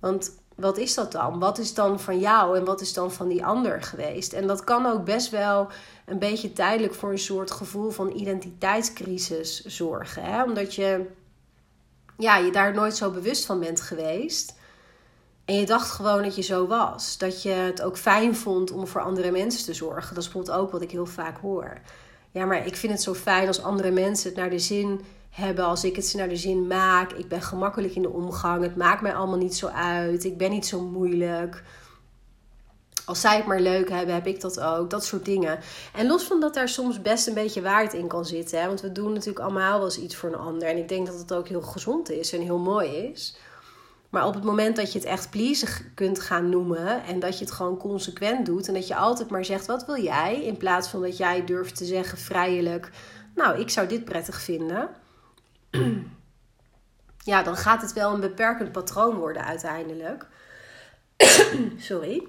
Want 0.00 0.42
wat 0.54 0.78
is 0.78 0.94
dat 0.94 1.12
dan? 1.12 1.38
Wat 1.38 1.58
is 1.58 1.74
dan 1.74 2.00
van 2.00 2.18
jou 2.18 2.58
en 2.58 2.64
wat 2.64 2.80
is 2.80 2.92
dan 2.92 3.12
van 3.12 3.28
die 3.28 3.44
ander 3.44 3.82
geweest? 3.82 4.32
En 4.32 4.46
dat 4.46 4.64
kan 4.64 4.86
ook 4.86 5.04
best 5.04 5.30
wel 5.30 5.68
een 6.06 6.18
beetje 6.18 6.52
tijdelijk 6.52 6.94
voor 6.94 7.10
een 7.10 7.18
soort 7.18 7.50
gevoel 7.50 7.90
van 7.90 8.16
identiteitscrisis 8.16 9.64
zorgen. 9.64 10.22
Hè? 10.22 10.42
Omdat 10.42 10.74
je 10.74 11.06
ja, 12.18 12.36
je 12.36 12.52
daar 12.52 12.74
nooit 12.74 12.96
zo 12.96 13.10
bewust 13.10 13.46
van 13.46 13.60
bent 13.60 13.80
geweest. 13.80 14.54
En 15.44 15.54
je 15.54 15.66
dacht 15.66 15.90
gewoon 15.90 16.22
dat 16.22 16.36
je 16.36 16.42
zo 16.42 16.66
was. 16.66 17.18
Dat 17.18 17.42
je 17.42 17.50
het 17.50 17.82
ook 17.82 17.96
fijn 17.96 18.36
vond 18.36 18.70
om 18.70 18.86
voor 18.86 19.00
andere 19.00 19.30
mensen 19.30 19.64
te 19.64 19.74
zorgen. 19.74 20.14
Dat 20.14 20.24
is 20.24 20.30
bijvoorbeeld 20.30 20.58
ook 20.58 20.70
wat 20.70 20.82
ik 20.82 20.90
heel 20.90 21.06
vaak 21.06 21.38
hoor. 21.40 21.80
Ja, 22.30 22.44
maar 22.44 22.66
ik 22.66 22.76
vind 22.76 22.92
het 22.92 23.02
zo 23.02 23.14
fijn 23.14 23.46
als 23.46 23.62
andere 23.62 23.90
mensen 23.90 24.28
het 24.28 24.38
naar 24.38 24.50
de 24.50 24.58
zin 24.58 25.00
hebben. 25.30 25.64
Als 25.64 25.84
ik 25.84 25.96
het 25.96 26.14
naar 26.16 26.28
de 26.28 26.36
zin 26.36 26.66
maak. 26.66 27.12
Ik 27.12 27.28
ben 27.28 27.42
gemakkelijk 27.42 27.94
in 27.94 28.02
de 28.02 28.10
omgang. 28.10 28.62
Het 28.62 28.76
maakt 28.76 29.02
mij 29.02 29.14
allemaal 29.14 29.38
niet 29.38 29.56
zo 29.56 29.66
uit. 29.66 30.24
Ik 30.24 30.38
ben 30.38 30.50
niet 30.50 30.66
zo 30.66 30.80
moeilijk. 30.80 31.62
Als 33.04 33.20
zij 33.20 33.36
het 33.36 33.46
maar 33.46 33.60
leuk 33.60 33.90
hebben, 33.90 34.14
heb 34.14 34.26
ik 34.26 34.40
dat 34.40 34.60
ook. 34.60 34.90
Dat 34.90 35.04
soort 35.04 35.24
dingen. 35.24 35.58
En 35.94 36.06
los 36.06 36.22
van 36.22 36.40
dat 36.40 36.54
daar 36.54 36.68
soms 36.68 37.02
best 37.02 37.26
een 37.26 37.34
beetje 37.34 37.62
waarheid 37.62 37.92
in 37.92 38.06
kan 38.06 38.24
zitten. 38.24 38.60
Hè? 38.60 38.66
Want 38.66 38.80
we 38.80 38.92
doen 38.92 39.12
natuurlijk 39.12 39.44
allemaal 39.44 39.76
wel 39.76 39.84
eens 39.84 39.98
iets 39.98 40.16
voor 40.16 40.28
een 40.28 40.38
ander. 40.38 40.68
En 40.68 40.76
ik 40.76 40.88
denk 40.88 41.06
dat 41.06 41.18
het 41.18 41.32
ook 41.32 41.48
heel 41.48 41.62
gezond 41.62 42.10
is 42.10 42.32
en 42.32 42.40
heel 42.40 42.58
mooi 42.58 42.88
is. 42.88 43.36
Maar 44.14 44.26
op 44.26 44.34
het 44.34 44.44
moment 44.44 44.76
dat 44.76 44.92
je 44.92 44.98
het 44.98 45.08
echt 45.08 45.30
pleasen 45.30 45.92
kunt 45.94 46.20
gaan 46.20 46.48
noemen 46.48 47.04
en 47.04 47.20
dat 47.20 47.38
je 47.38 47.44
het 47.44 47.54
gewoon 47.54 47.76
consequent 47.76 48.46
doet 48.46 48.68
en 48.68 48.74
dat 48.74 48.86
je 48.86 48.94
altijd 48.94 49.30
maar 49.30 49.44
zegt: 49.44 49.66
wat 49.66 49.86
wil 49.86 50.02
jij? 50.02 50.42
In 50.44 50.56
plaats 50.56 50.88
van 50.88 51.02
dat 51.02 51.16
jij 51.16 51.44
durft 51.44 51.76
te 51.76 51.84
zeggen 51.84 52.18
vrijelijk: 52.18 52.90
nou, 53.34 53.60
ik 53.60 53.70
zou 53.70 53.86
dit 53.86 54.04
prettig 54.04 54.40
vinden. 54.40 54.88
ja, 57.32 57.42
dan 57.42 57.56
gaat 57.56 57.82
het 57.82 57.92
wel 57.92 58.14
een 58.14 58.20
beperkend 58.20 58.72
patroon 58.72 59.16
worden 59.16 59.44
uiteindelijk. 59.44 60.26
Sorry. 61.76 62.26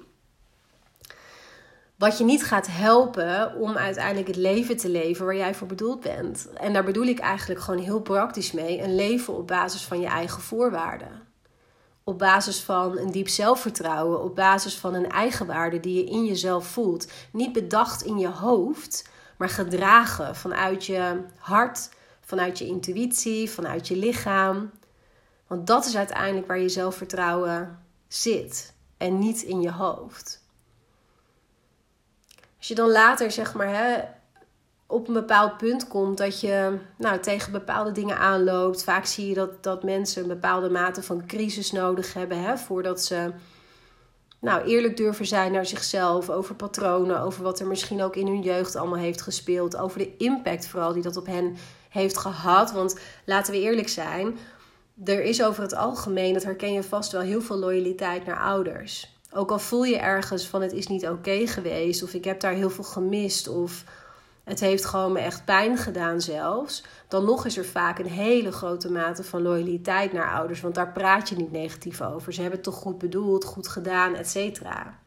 Wat 1.95 2.17
je 2.17 2.24
niet 2.24 2.43
gaat 2.43 2.67
helpen 2.67 3.56
om 3.56 3.78
uiteindelijk 3.78 4.28
het 4.28 4.36
leven 4.36 4.78
te 4.78 4.89
leven 4.89 5.26
waar 5.26 5.36
jij 5.36 5.56
voor 5.56 5.67
bedoeld 5.67 6.02
bent. 6.02 6.50
En 6.54 6.74
daar 6.74 6.84
bedoel 6.84 7.06
ik 7.06 7.19
eigenlijk 7.19 7.62
gewoon 7.62 7.84
heel 7.84 8.02
praktisch 8.02 8.52
mee: 8.52 8.82
een 8.82 8.95
leven 8.95 9.38
op 9.38 9.48
basis 9.48 9.84
van 9.84 10.00
je 10.00 10.08
eigen 10.08 10.41
voorwaarden 10.41 11.24
op 12.07 12.17
basis 12.19 12.61
van 12.61 12.97
een 12.97 13.11
diep 13.11 13.27
zelfvertrouwen, 13.27 14.23
op 14.23 14.35
basis 14.35 14.77
van 14.77 14.93
een 14.93 15.09
eigenwaarde 15.09 15.79
die 15.79 15.95
je 15.95 16.11
in 16.11 16.25
jezelf 16.25 16.67
voelt. 16.67 17.11
Niet 17.31 17.53
bedacht 17.53 18.03
in 18.03 18.19
je 18.19 18.27
hoofd, 18.27 19.09
maar 19.37 19.49
gedragen 19.49 20.35
vanuit 20.35 20.85
je 20.85 21.21
hart, 21.37 21.89
vanuit 22.21 22.57
je 22.57 22.65
intuïtie, 22.65 23.49
vanuit 23.49 23.87
je 23.87 23.95
lichaam. 23.95 24.71
Want 25.47 25.67
dat 25.67 25.85
is 25.85 25.97
uiteindelijk 25.97 26.47
waar 26.47 26.59
je 26.59 26.69
zelfvertrouwen 26.69 27.79
zit 28.07 28.73
en 28.97 29.19
niet 29.19 29.41
in 29.41 29.61
je 29.61 29.71
hoofd. 29.71 30.43
Als 32.57 32.67
je 32.67 32.75
dan 32.75 32.91
later 32.91 33.31
zeg 33.31 33.53
maar 33.53 33.69
hè, 33.69 34.03
op 34.95 35.08
een 35.08 35.13
bepaald 35.13 35.58
punt 35.58 35.88
komt 35.88 36.17
dat 36.17 36.39
je 36.39 36.77
nou, 36.97 37.19
tegen 37.19 37.51
bepaalde 37.51 37.91
dingen 37.91 38.17
aanloopt. 38.17 38.84
Vaak 38.84 39.05
zie 39.05 39.27
je 39.27 39.34
dat, 39.34 39.63
dat 39.63 39.84
mensen 39.84 40.21
een 40.21 40.27
bepaalde 40.27 40.69
mate 40.69 41.03
van 41.03 41.25
crisis 41.25 41.71
nodig 41.71 42.13
hebben 42.13 42.41
hè, 42.41 42.58
voordat 42.58 43.03
ze 43.03 43.31
nou, 44.39 44.63
eerlijk 44.63 44.97
durven 44.97 45.25
zijn 45.25 45.51
naar 45.51 45.65
zichzelf, 45.65 46.29
over 46.29 46.55
patronen, 46.55 47.21
over 47.21 47.43
wat 47.43 47.60
er 47.60 47.67
misschien 47.67 48.01
ook 48.01 48.15
in 48.15 48.27
hun 48.27 48.41
jeugd 48.41 48.75
allemaal 48.75 48.99
heeft 48.99 49.21
gespeeld, 49.21 49.77
over 49.77 49.99
de 49.99 50.17
impact 50.17 50.67
vooral 50.67 50.93
die 50.93 51.03
dat 51.03 51.17
op 51.17 51.25
hen 51.25 51.58
heeft 51.89 52.17
gehad. 52.17 52.71
Want 52.71 52.99
laten 53.25 53.53
we 53.53 53.60
eerlijk 53.60 53.89
zijn, 53.89 54.38
er 55.05 55.23
is 55.23 55.43
over 55.43 55.62
het 55.62 55.75
algemeen, 55.75 56.34
dat 56.34 56.43
herken 56.43 56.73
je 56.73 56.84
vast 56.84 57.12
wel, 57.12 57.21
heel 57.21 57.41
veel 57.41 57.58
loyaliteit 57.58 58.25
naar 58.25 58.39
ouders. 58.39 59.13
Ook 59.31 59.51
al 59.51 59.60
voel 59.60 59.84
je 59.84 59.97
ergens 59.97 60.47
van 60.47 60.62
het 60.62 60.73
is 60.73 60.88
niet 60.88 61.08
oké 61.08 61.47
geweest, 61.47 62.03
of 62.03 62.13
ik 62.13 62.23
heb 62.23 62.39
daar 62.39 62.53
heel 62.53 62.69
veel 62.69 62.84
gemist, 62.84 63.47
of 63.47 63.84
het 64.45 64.60
heeft 64.60 64.86
gewoon 64.86 65.12
me 65.12 65.19
echt 65.19 65.45
pijn 65.45 65.77
gedaan 65.77 66.21
zelfs. 66.21 66.84
Dan 67.08 67.25
nog 67.25 67.45
is 67.45 67.58
er 67.58 67.65
vaak 67.65 67.99
een 67.99 68.10
hele 68.10 68.51
grote 68.51 68.91
mate 68.91 69.23
van 69.23 69.41
loyaliteit 69.41 70.13
naar 70.13 70.34
ouders. 70.34 70.62
Want 70.62 70.75
daar 70.75 70.91
praat 70.91 71.29
je 71.29 71.36
niet 71.36 71.51
negatief 71.51 72.01
over. 72.01 72.34
Ze 72.34 72.41
hebben 72.41 72.60
het 72.60 72.67
toch 72.67 72.77
goed 72.77 72.97
bedoeld, 72.97 73.43
goed 73.43 73.67
gedaan, 73.67 74.15
et 74.15 74.29
cetera. 74.29 74.99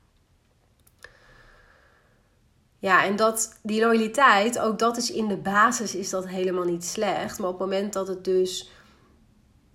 Ja, 2.79 3.05
en 3.05 3.17
dat, 3.17 3.59
die 3.63 3.81
loyaliteit, 3.81 4.59
ook 4.59 4.79
dat 4.79 4.97
is 4.97 5.11
in 5.11 5.29
de 5.29 5.37
basis 5.37 5.95
is 5.95 6.11
dat 6.11 6.29
helemaal 6.29 6.65
niet 6.65 6.85
slecht. 6.85 7.39
Maar 7.39 7.49
op 7.49 7.59
het 7.59 7.69
moment 7.69 7.93
dat 7.93 8.09
het 8.09 8.25
dus 8.25 8.71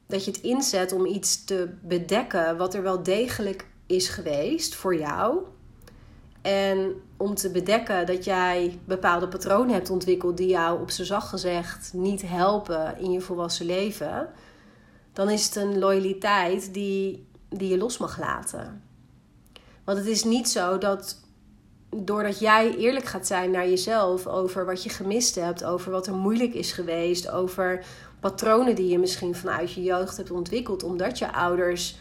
dat 0.07 0.25
je 0.25 0.31
het 0.31 0.41
inzet 0.41 0.91
om 0.91 1.05
iets 1.05 1.43
te 1.43 1.69
bedekken 1.81 2.57
wat 2.57 2.73
er 2.73 2.83
wel 2.83 3.03
degelijk 3.03 3.67
is 3.85 4.09
geweest 4.09 4.75
voor 4.75 4.95
jou, 4.95 5.43
en 6.43 7.01
om 7.23 7.35
te 7.35 7.49
bedekken 7.49 8.05
dat 8.05 8.23
jij 8.23 8.79
bepaalde 8.85 9.27
patronen 9.27 9.73
hebt 9.73 9.89
ontwikkeld 9.89 10.37
die 10.37 10.47
jou 10.47 10.81
op 10.81 10.91
z'n 10.91 11.03
zacht 11.03 11.29
gezegd 11.29 11.93
niet 11.93 12.21
helpen 12.21 12.97
in 12.97 13.11
je 13.11 13.21
volwassen 13.21 13.65
leven, 13.65 14.29
dan 15.13 15.29
is 15.29 15.45
het 15.45 15.55
een 15.55 15.79
loyaliteit 15.79 16.73
die, 16.73 17.27
die 17.49 17.69
je 17.69 17.77
los 17.77 17.97
mag 17.97 18.19
laten. 18.19 18.83
Want 19.83 19.97
het 19.97 20.07
is 20.07 20.23
niet 20.23 20.49
zo 20.49 20.77
dat 20.77 21.21
doordat 21.95 22.39
jij 22.39 22.75
eerlijk 22.75 23.05
gaat 23.05 23.27
zijn 23.27 23.51
naar 23.51 23.69
jezelf 23.69 24.27
over 24.27 24.65
wat 24.65 24.83
je 24.83 24.89
gemist 24.89 25.35
hebt, 25.35 25.63
over 25.63 25.91
wat 25.91 26.07
er 26.07 26.13
moeilijk 26.13 26.53
is 26.53 26.71
geweest, 26.71 27.29
over 27.29 27.85
patronen 28.19 28.75
die 28.75 28.87
je 28.87 28.99
misschien 28.99 29.35
vanuit 29.35 29.73
je 29.73 29.83
jeugd 29.83 30.17
hebt 30.17 30.31
ontwikkeld, 30.31 30.83
omdat 30.83 31.17
je 31.17 31.33
ouders 31.33 31.97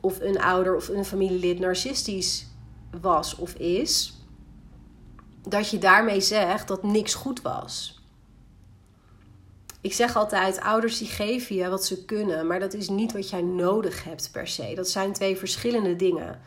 of 0.00 0.20
een 0.20 0.40
ouder 0.40 0.76
of 0.76 0.88
een 0.88 1.04
familielid 1.04 1.58
narcistisch 1.58 2.46
was 3.00 3.36
of 3.36 3.54
is, 3.54 4.19
dat 5.48 5.70
je 5.70 5.78
daarmee 5.78 6.20
zegt 6.20 6.68
dat 6.68 6.82
niks 6.82 7.14
goed 7.14 7.42
was. 7.42 8.00
Ik 9.80 9.92
zeg 9.92 10.16
altijd, 10.16 10.60
ouders 10.60 10.98
die 10.98 11.08
geven 11.08 11.56
je 11.56 11.68
wat 11.68 11.84
ze 11.84 12.04
kunnen, 12.04 12.46
maar 12.46 12.60
dat 12.60 12.74
is 12.74 12.88
niet 12.88 13.12
wat 13.12 13.30
jij 13.30 13.42
nodig 13.42 14.04
hebt 14.04 14.28
per 14.32 14.48
se. 14.48 14.72
Dat 14.74 14.88
zijn 14.88 15.12
twee 15.12 15.36
verschillende 15.36 15.96
dingen. 15.96 16.40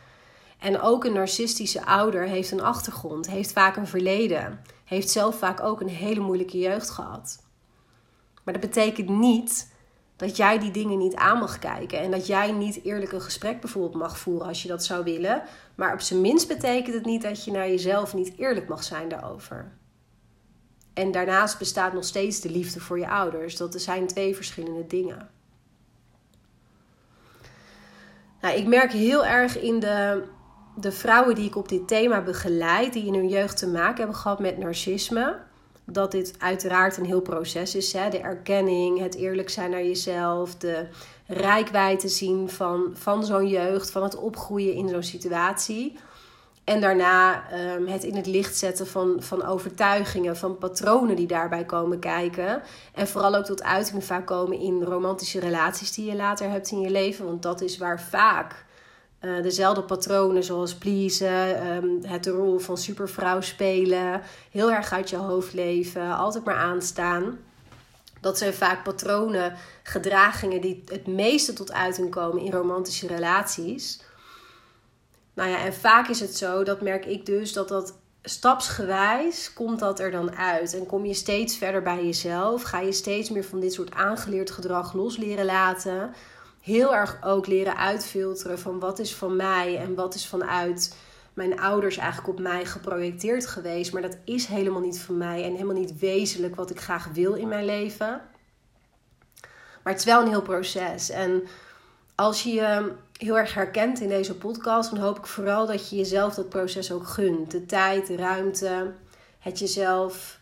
En 0.60 0.82
ook 0.82 1.06
een 1.06 1.14
narcistische 1.14 1.86
ouder 1.86 2.24
heeft 2.24 2.52
een 2.52 2.62
achtergrond, 2.62 3.28
heeft 3.28 3.52
vaak 3.52 3.76
een 3.76 3.88
verleden, 3.88 4.62
heeft 4.84 5.10
zelf 5.10 5.38
vaak 5.38 5.62
ook 5.62 5.82
een 5.82 5.90
hele 5.90 6.20
moeilijke 6.20 6.58
jeugd 6.58 6.90
gehad. 6.90 7.44
Maar 8.44 8.54
dat 8.54 8.64
betekent 8.64 9.10
niet 9.10 9.73
dat 10.24 10.38
jij 10.38 10.60
die 10.60 10.72
dingen 10.72 10.98
niet 10.98 11.16
aan 11.16 11.40
mag 11.40 11.60
kijken. 11.60 12.00
En 12.00 12.12
dat 12.12 12.28
jij 12.28 12.52
niet 12.52 12.84
eerlijk 12.84 13.12
een 13.12 13.22
gesprek 13.22 13.62
bijvoorbeeld 13.62 14.02
mag 14.02 14.18
voeren 14.18 14.48
als 14.48 14.62
je 14.62 14.68
dat 14.68 14.84
zou 14.84 15.04
willen. 15.04 15.44
Maar 15.76 15.94
op 15.94 16.02
zijn 16.02 16.22
minst 16.22 16.48
betekent 16.48 16.96
het 16.96 17.06
niet 17.06 17.22
dat 17.22 17.44
je 17.44 17.52
naar 17.52 17.68
jezelf 17.68 18.14
niet 18.14 18.34
eerlijk 18.38 18.68
mag 18.68 18.84
zijn 18.84 19.10
daarover. 19.10 19.72
En 20.94 21.12
daarnaast 21.12 21.58
bestaat 21.58 21.94
nog 21.94 22.06
steeds 22.06 22.40
de 22.40 22.52
liefde 22.52 22.80
voor 22.80 23.00
je 23.00 23.08
ouders. 23.08 23.58
Dat 23.58 23.82
zijn 23.82 24.08
twee 24.08 24.36
verschillende 24.36 24.88
dingen. 24.88 25.30
Nou, 28.42 28.58
ik 28.58 28.68
merk 28.68 28.92
heel 28.92 29.26
erg 29.26 29.60
in 29.60 29.80
de, 29.80 30.24
de 30.76 30.92
vrouwen 30.92 31.36
die 31.36 31.48
ik 31.48 31.56
op 31.56 31.70
dit 31.70 31.88
thema 31.88 32.22
begeleid, 32.22 32.94
die 32.94 33.06
in 33.06 33.14
hun 33.14 33.30
jeugd 33.30 33.58
te 33.58 33.68
maken 33.68 33.98
hebben 33.98 34.16
gehad 34.16 34.40
met 34.40 34.58
narcisme 34.58 35.40
dat 35.94 36.12
dit 36.12 36.34
uiteraard 36.38 36.98
een 36.98 37.06
heel 37.06 37.22
proces 37.22 37.76
is. 37.76 37.94
Hè? 37.94 38.10
De 38.10 38.20
erkenning, 38.20 39.00
het 39.00 39.16
eerlijk 39.16 39.50
zijn 39.50 39.70
naar 39.70 39.84
jezelf, 39.84 40.56
de 40.56 40.88
rijkwijde 41.28 42.08
zien 42.08 42.50
van, 42.50 42.92
van 42.94 43.26
zo'n 43.26 43.48
jeugd, 43.48 43.92
van 43.92 44.04
het 44.04 44.16
opgroeien 44.16 44.74
in 44.74 44.90
zo'n 44.90 45.04
situatie. 45.04 45.98
En 46.64 46.82
daarna 46.82 47.50
ehm, 47.50 47.86
het 47.86 48.04
in 48.04 48.16
het 48.16 48.26
licht 48.26 48.58
zetten 48.58 48.88
van, 48.88 49.18
van 49.20 49.46
overtuigingen, 49.46 50.38
van 50.38 50.58
patronen 50.58 51.16
die 51.16 51.28
daarbij 51.28 51.66
komen 51.66 52.00
kijken. 52.00 52.62
En 52.94 53.08
vooral 53.08 53.36
ook 53.36 53.46
tot 53.46 53.64
uiting 53.64 54.04
vaak 54.04 54.26
komen 54.26 54.60
in 54.60 54.84
romantische 54.84 55.40
relaties 55.40 55.92
die 55.92 56.06
je 56.06 56.16
later 56.16 56.50
hebt 56.50 56.72
in 56.72 56.80
je 56.80 56.90
leven. 56.90 57.26
Want 57.26 57.42
dat 57.42 57.62
is 57.62 57.78
waar 57.78 58.02
vaak 58.02 58.66
uh, 59.26 59.44
dezelfde 59.44 59.84
patronen 59.84 60.44
zoals 60.44 60.76
pleasen, 60.76 61.68
um, 61.76 62.00
het 62.04 62.24
de 62.24 62.32
rol 62.32 62.60
van 62.60 62.78
supervrouw 62.78 63.42
spelen, 63.42 64.22
heel 64.52 64.72
erg 64.72 64.92
uit 64.92 65.10
je 65.10 65.16
hoofd 65.16 65.54
leven, 65.54 66.16
altijd 66.16 66.44
maar 66.44 66.56
aanstaan. 66.56 67.40
Dat 68.22 68.38
zijn 68.38 68.54
vaak 68.54 68.84
patronen, 68.84 69.56
gedragingen 69.84 70.62
die 70.62 70.84
het 70.86 71.08
meeste 71.08 71.54
tot 71.54 71.74
uiting 71.74 72.10
komen 72.10 72.44
in 72.44 72.52
romantische 72.52 73.08
relaties. 73.08 74.02
Nou 75.34 75.50
ja, 75.50 75.66
en 75.66 75.74
vaak 75.74 76.08
is 76.08 76.20
het 76.20 76.38
zo, 76.38 76.64
dat 76.64 76.82
merk 76.82 77.06
ik 77.06 77.26
dus, 77.26 77.54
dat 77.54 77.68
dat 77.68 77.94
stapsgewijs 78.24 79.54
komt 79.54 79.80
dat 79.80 80.00
er 80.00 80.12
dan 80.12 80.36
uit. 80.36 80.74
En 80.74 80.86
kom 80.86 81.06
je 81.06 81.14
steeds 81.14 81.58
verder 81.58 81.82
bij 81.82 82.06
jezelf, 82.06 82.62
ga 82.62 82.80
je 82.80 82.92
steeds 82.92 83.30
meer 83.30 83.44
van 83.44 83.60
dit 83.60 83.74
soort 83.74 83.94
aangeleerd 83.94 84.52
gedrag 84.52 84.94
los 84.94 85.18
leren 85.18 85.46
laten. 85.46 86.14
Heel 86.64 86.96
erg 86.96 87.18
ook 87.24 87.48
leren 87.48 87.78
uitfilteren 87.78 88.60
van 88.60 88.80
wat 88.80 89.00
is 89.00 89.16
van 89.16 89.36
mij 89.36 89.78
en 89.78 89.96
wat 89.96 90.16
is 90.16 90.28
vanuit 90.28 90.96
mijn 91.34 91.60
ouders 91.60 91.98
eigenlijk 91.98 92.28
op 92.28 92.40
mij 92.40 92.66
geprojecteerd 92.66 93.48
geweest. 93.48 93.94
Maar 93.94 94.02
dat 94.02 94.18
is 94.26 94.46
helemaal 94.46 94.82
niet 94.82 95.00
van 95.00 95.18
mij 95.18 95.44
en 95.44 95.52
helemaal 95.52 95.76
niet 95.76 96.00
wezenlijk 96.00 96.56
wat 96.56 96.70
ik 96.70 96.80
graag 96.80 97.08
wil 97.14 97.34
in 97.34 97.48
mijn 97.48 97.66
leven. 97.66 98.22
Maar 99.84 99.94
het 99.94 100.00
is 100.00 100.06
wel 100.06 100.22
een 100.22 100.28
heel 100.28 100.42
proces. 100.42 101.10
En 101.10 101.44
als 102.16 102.44
je 102.44 102.54
je 102.54 102.92
heel 103.18 103.38
erg 103.38 103.54
herkent 103.54 104.00
in 104.00 104.10
deze 104.10 104.36
podcast, 104.36 104.90
dan 104.90 105.00
hoop 105.00 105.18
ik 105.18 105.26
vooral 105.26 105.66
dat 105.66 105.90
je 105.90 105.96
jezelf 105.96 106.34
dat 106.34 106.50
proces 106.50 106.92
ook 106.92 107.08
gunt. 107.08 107.52
De 107.52 107.66
tijd, 107.66 108.08
de 108.08 108.16
ruimte, 108.16 108.94
het 109.40 109.60
jezelf. 109.60 110.42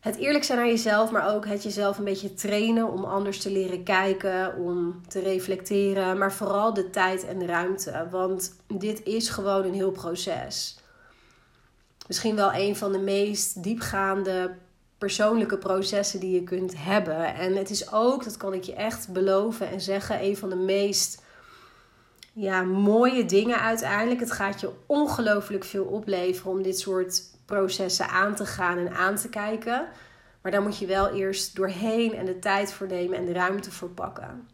Het 0.00 0.16
eerlijk 0.16 0.44
zijn 0.44 0.58
naar 0.58 0.66
jezelf, 0.66 1.10
maar 1.10 1.34
ook 1.34 1.46
het 1.46 1.62
jezelf 1.62 1.98
een 1.98 2.04
beetje 2.04 2.34
trainen 2.34 2.92
om 2.92 3.04
anders 3.04 3.40
te 3.40 3.50
leren 3.50 3.82
kijken, 3.82 4.56
om 4.56 5.00
te 5.08 5.20
reflecteren. 5.20 6.18
Maar 6.18 6.32
vooral 6.32 6.74
de 6.74 6.90
tijd 6.90 7.26
en 7.26 7.38
de 7.38 7.46
ruimte, 7.46 8.08
want 8.10 8.56
dit 8.66 9.02
is 9.02 9.28
gewoon 9.28 9.64
een 9.64 9.74
heel 9.74 9.90
proces. 9.90 10.78
Misschien 12.06 12.36
wel 12.36 12.54
een 12.54 12.76
van 12.76 12.92
de 12.92 12.98
meest 12.98 13.62
diepgaande 13.62 14.54
persoonlijke 14.98 15.58
processen 15.58 16.20
die 16.20 16.34
je 16.34 16.44
kunt 16.44 16.74
hebben. 16.76 17.34
En 17.34 17.56
het 17.56 17.70
is 17.70 17.92
ook, 17.92 18.24
dat 18.24 18.36
kan 18.36 18.54
ik 18.54 18.62
je 18.62 18.74
echt 18.74 19.12
beloven 19.12 19.68
en 19.68 19.80
zeggen, 19.80 20.24
een 20.24 20.36
van 20.36 20.48
de 20.48 20.56
meest 20.56 21.22
ja, 22.32 22.62
mooie 22.62 23.24
dingen 23.24 23.60
uiteindelijk. 23.60 24.20
Het 24.20 24.32
gaat 24.32 24.60
je 24.60 24.70
ongelooflijk 24.86 25.64
veel 25.64 25.84
opleveren 25.84 26.50
om 26.50 26.62
dit 26.62 26.78
soort 26.78 27.22
processen 27.48 28.08
aan 28.08 28.34
te 28.34 28.46
gaan 28.46 28.78
en 28.78 28.94
aan 28.94 29.16
te 29.16 29.28
kijken. 29.28 29.86
Maar 30.42 30.52
daar 30.52 30.62
moet 30.62 30.78
je 30.78 30.86
wel 30.86 31.08
eerst 31.08 31.56
doorheen 31.56 32.14
en 32.14 32.24
de 32.24 32.38
tijd 32.38 32.72
voor 32.72 32.86
nemen 32.86 33.18
en 33.18 33.24
de 33.24 33.32
ruimte 33.32 33.70
voor 33.70 33.88
pakken. 33.88 34.48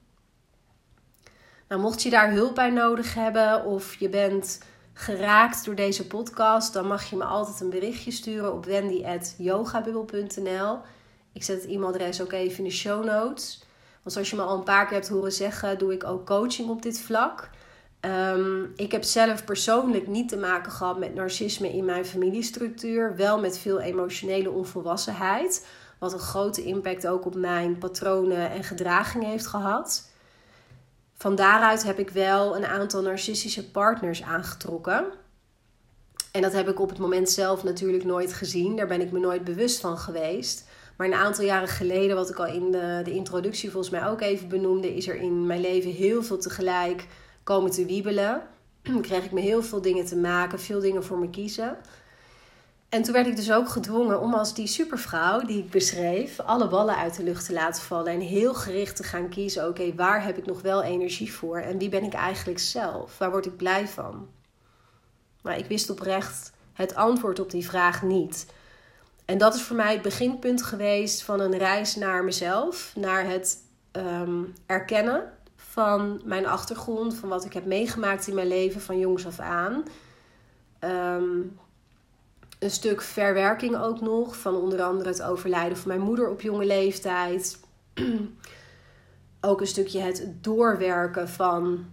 Nou, 1.69 1.81
mocht 1.81 2.03
je 2.03 2.11
daar 2.11 2.33
hulp 2.33 2.55
bij 2.55 2.71
nodig 2.71 3.15
hebben 3.15 3.65
of 3.65 3.95
je 3.95 4.09
bent 4.09 4.63
geraakt 4.93 5.65
door 5.65 5.75
deze 5.75 6.07
podcast, 6.07 6.73
dan 6.73 6.87
mag 6.87 7.11
je 7.11 7.17
me 7.17 7.25
altijd 7.25 7.61
een 7.61 7.71
berichtje 7.71 8.11
sturen 8.11 8.53
op 8.53 8.65
wendy.yogabubbel.nl. 8.65 10.79
Ik 11.33 11.43
zet 11.43 11.63
het 11.63 11.71
e-mailadres 11.71 12.23
ook 12.23 12.33
even 12.33 12.59
in 12.59 12.65
de 12.65 12.71
show 12.71 13.05
notes. 13.05 13.63
Want 14.03 14.13
zoals 14.13 14.31
je 14.31 14.37
me 14.37 14.43
al 14.43 14.57
een 14.57 14.65
paar 14.65 14.85
keer 14.85 14.95
hebt 14.95 15.09
horen 15.09 15.33
zeggen, 15.33 15.79
doe 15.79 15.93
ik 15.93 16.05
ook 16.05 16.27
coaching 16.27 16.69
op 16.69 16.83
dit 16.83 17.01
vlak. 17.01 17.51
Ehm, 18.05 18.65
ik 18.77 18.93
heb 18.93 19.03
zelf 19.03 19.45
persoonlijk 19.45 20.07
niet 20.07 20.29
te 20.29 20.37
maken 20.37 20.73
gehad 20.73 20.99
met 20.99 21.15
narcisme 21.15 21.73
in 21.73 21.85
mijn 21.85 22.05
familiestructuur. 22.05 23.17
Wel 23.17 23.41
met 23.41 23.59
veel 23.59 23.81
emotionele 23.81 24.51
onvolwassenheid. 24.51 25.67
Wat 25.99 26.13
een 26.13 26.19
grote 26.19 26.63
impact 26.63 27.07
ook 27.07 27.27
op 27.27 27.35
mijn 27.35 27.79
patronen 27.79 28.51
en 28.51 28.65
gedragingen 28.65 29.29
heeft 29.29 29.47
gehad. 29.47 30.11
Van 31.15 31.35
daaruit 31.35 31.83
heb 31.83 31.99
ik 31.99 32.11
wel 32.11 32.57
een 32.57 32.67
aantal 32.67 33.03
narcistische 33.03 33.71
partners 33.71 34.23
aangetrokken. 34.23 35.05
En 36.33 36.43
dat 36.43 36.53
heb 36.53 36.69
ik 36.69 36.81
op 36.81 36.89
het 36.89 36.99
moment 36.99 37.31
zelf 37.31 37.63
natuurlijk 37.63 38.05
nooit 38.05 38.33
gezien. 38.33 38.77
Daar 38.77 38.87
ben 38.87 39.01
ik 39.01 39.13
me 39.13 39.19
nooit 39.19 39.45
bewust 39.45 39.81
van 39.81 39.99
geweest. 39.99 40.69
Maar 40.97 41.07
een 41.07 41.15
aantal 41.15 41.45
jaren 41.45 41.69
geleden, 41.69 42.17
wat 42.17 42.31
ik 42.31 42.39
al 42.39 42.47
in 42.47 42.71
de, 42.71 43.01
de 43.05 43.13
introductie 43.13 43.71
volgens 43.71 43.93
mij 43.93 44.07
ook 44.07 44.21
even 44.21 44.49
benoemde, 44.49 44.95
is 44.95 45.09
er 45.09 45.17
in 45.17 45.47
mijn 45.47 45.61
leven 45.61 45.91
heel 45.91 46.23
veel 46.23 46.39
tegelijk 46.39 47.07
komen 47.45 47.71
te 47.71 47.87
wiebelen. 47.87 48.43
kreeg 49.01 49.25
ik 49.25 49.33
me 49.33 49.41
heel 49.41 49.63
veel 49.63 49.81
dingen 49.81 50.05
te 50.05 50.17
maken, 50.17 50.61
veel 50.61 50.81
dingen 50.81 51.05
voor 51.05 51.19
me 51.19 51.31
kiezen. 51.31 51.77
En 52.89 53.03
toen 53.03 53.13
werd 53.13 53.27
ik 53.27 53.37
dus 53.37 53.53
ook 53.53 53.69
gedwongen 53.69 54.21
om 54.21 54.35
als 54.35 54.55
die 54.55 54.67
supervrouw 54.67 55.41
die 55.41 55.59
ik 55.59 55.71
beschreef, 55.71 56.41
alle 56.41 56.69
ballen 56.69 56.97
uit 56.97 57.17
de 57.17 57.23
lucht 57.23 57.47
te 57.47 57.53
laten 57.53 57.83
vallen 57.83 58.13
en 58.13 58.21
heel 58.21 58.55
gericht 58.55 58.97
te 58.97 59.03
gaan 59.03 59.29
kiezen: 59.29 59.69
oké, 59.69 59.95
waar 59.95 60.25
heb 60.25 60.39
ik 60.39 60.47
nog 60.47 60.63
wel 60.63 60.83
energie 60.83 61.33
voor 61.33 61.59
en 61.59 61.79
wie 61.79 61.89
ben 61.89 62.03
ik 62.03 62.13
eigenlijk 62.15 62.59
zelf? 62.59 63.19
Waar 63.19 63.31
word 63.31 63.47
ik 63.47 63.57
blij 63.57 63.89
van? 63.89 64.29
Maar 65.43 65.59
ik 65.59 65.67
wist 65.67 65.91
oprecht 65.91 66.53
het 66.73 66.95
antwoord 66.95 67.41
op 67.41 67.51
die 67.51 67.67
vraag 67.67 68.03
niet. 68.03 68.47
En 69.25 69.39
dat 69.39 69.55
is 69.55 69.63
voor 69.63 69.77
mij 69.77 69.93
het 69.93 70.03
beginpunt 70.03 70.63
geweest 70.63 71.23
van 71.23 71.41
een 71.41 71.59
reis 71.59 71.97
naar 71.97 72.25
mezelf, 72.25 72.93
naar 72.97 73.27
het 73.27 73.59
um, 73.93 74.55
erkennen 74.67 75.33
van 75.75 76.21
mijn 76.25 76.47
achtergrond, 76.47 77.15
van 77.15 77.29
wat 77.29 77.45
ik 77.45 77.53
heb 77.53 77.65
meegemaakt 77.65 78.27
in 78.27 78.35
mijn 78.35 78.47
leven 78.47 78.81
van 78.81 78.99
jongs 78.99 79.27
af 79.27 79.39
aan. 79.39 79.83
Ehm, 80.79 81.41
een 82.59 82.71
stuk 82.71 83.03
verwerking 83.03 83.77
ook 83.77 84.01
nog, 84.01 84.37
van 84.37 84.55
onder 84.55 84.83
andere 84.83 85.09
het 85.09 85.23
overlijden 85.23 85.79
van 85.79 85.89
mijn 85.89 86.01
moeder 86.01 86.31
op 86.31 86.41
jonge 86.41 86.67
leeftijd. 86.67 87.61
ook 89.41 89.61
een 89.61 89.67
stukje 89.67 90.01
het 90.01 90.29
doorwerken 90.41 91.29
van 91.29 91.87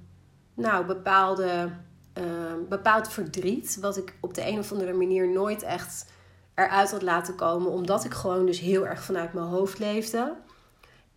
nou, 0.53 0.85
bepaalde, 0.85 1.71
uh, 2.17 2.23
bepaald 2.69 3.07
verdriet, 3.07 3.77
wat 3.79 3.97
ik 3.97 4.17
op 4.19 4.33
de 4.33 4.47
een 4.47 4.59
of 4.59 4.71
andere 4.71 4.93
manier 4.93 5.29
nooit 5.29 5.63
echt 5.63 6.11
eruit 6.55 6.91
had 6.91 7.01
laten 7.01 7.35
komen, 7.35 7.71
omdat 7.71 8.03
ik 8.05 8.13
gewoon 8.13 8.45
dus 8.45 8.59
heel 8.59 8.87
erg 8.87 9.03
vanuit 9.03 9.33
mijn 9.33 9.45
hoofd 9.45 9.79
leefde. 9.79 10.35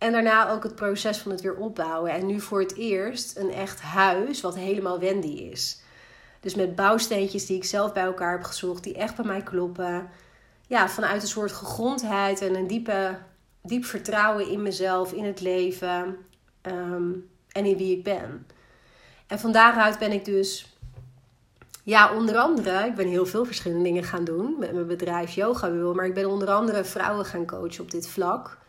En 0.05 0.11
daarna 0.11 0.49
ook 0.49 0.63
het 0.63 0.75
proces 0.75 1.17
van 1.17 1.31
het 1.31 1.41
weer 1.41 1.55
opbouwen. 1.55 2.11
En 2.11 2.25
nu 2.25 2.39
voor 2.39 2.59
het 2.59 2.75
eerst 2.75 3.37
een 3.37 3.51
echt 3.51 3.81
huis 3.81 4.41
wat 4.41 4.55
helemaal 4.55 4.99
Wendy 4.99 5.27
is. 5.27 5.81
Dus 6.39 6.55
met 6.55 6.75
bouwsteentjes 6.75 7.45
die 7.45 7.57
ik 7.57 7.63
zelf 7.63 7.93
bij 7.93 8.03
elkaar 8.03 8.31
heb 8.31 8.43
gezocht, 8.43 8.83
die 8.83 8.95
echt 8.95 9.15
bij 9.15 9.25
mij 9.25 9.41
kloppen. 9.41 10.09
Ja, 10.67 10.89
vanuit 10.89 11.21
een 11.21 11.27
soort 11.27 11.51
gegrondheid 11.51 12.41
en 12.41 12.55
een 12.55 12.67
diepe, 12.67 13.17
diep 13.61 13.85
vertrouwen 13.85 14.49
in 14.49 14.61
mezelf, 14.61 15.11
in 15.11 15.25
het 15.25 15.41
leven 15.41 16.17
ehm, 16.61 17.11
en 17.51 17.65
in 17.65 17.77
wie 17.77 17.97
ik 17.97 18.03
ben. 18.03 18.47
En 19.27 19.39
van 19.39 19.51
daaruit 19.51 19.99
ben 19.99 20.11
ik 20.11 20.25
dus, 20.25 20.77
ja, 21.83 22.15
onder 22.15 22.37
andere, 22.37 22.85
ik 22.85 22.95
ben 22.95 23.07
heel 23.07 23.25
veel 23.25 23.45
verschillende 23.45 23.83
dingen 23.83 24.03
gaan 24.03 24.23
doen 24.23 24.55
met 24.59 24.73
mijn 24.73 24.87
bedrijf 24.87 25.31
Yoga 25.31 25.71
Wil, 25.71 25.93
maar 25.93 26.05
ik 26.05 26.13
ben 26.13 26.29
onder 26.29 26.49
andere 26.49 26.83
vrouwen 26.83 27.25
gaan 27.25 27.45
coachen 27.45 27.83
op 27.83 27.91
dit 27.91 28.07
vlak. 28.07 28.63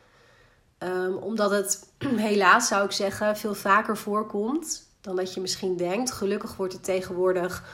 Ehm, 0.78 1.12
omdat 1.12 1.50
het 1.50 1.88
helaas, 2.28 2.68
zou 2.68 2.84
ik 2.84 2.92
zeggen, 2.92 3.36
veel 3.36 3.54
vaker 3.54 3.96
voorkomt 3.96 4.88
dan 5.00 5.16
dat 5.16 5.34
je 5.34 5.40
misschien 5.40 5.76
denkt. 5.76 6.10
Gelukkig 6.10 6.56
wordt 6.56 6.74
er 6.74 6.80
tegenwoordig 6.80 7.64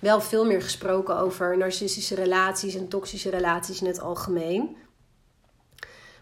wel 0.00 0.20
veel 0.20 0.46
meer 0.46 0.62
gesproken 0.62 1.16
over 1.16 1.56
narcistische 1.58 2.14
relaties 2.14 2.74
en 2.74 2.88
toxische 2.88 3.30
relaties 3.30 3.80
in 3.80 3.86
het 3.86 4.00
algemeen. 4.00 4.76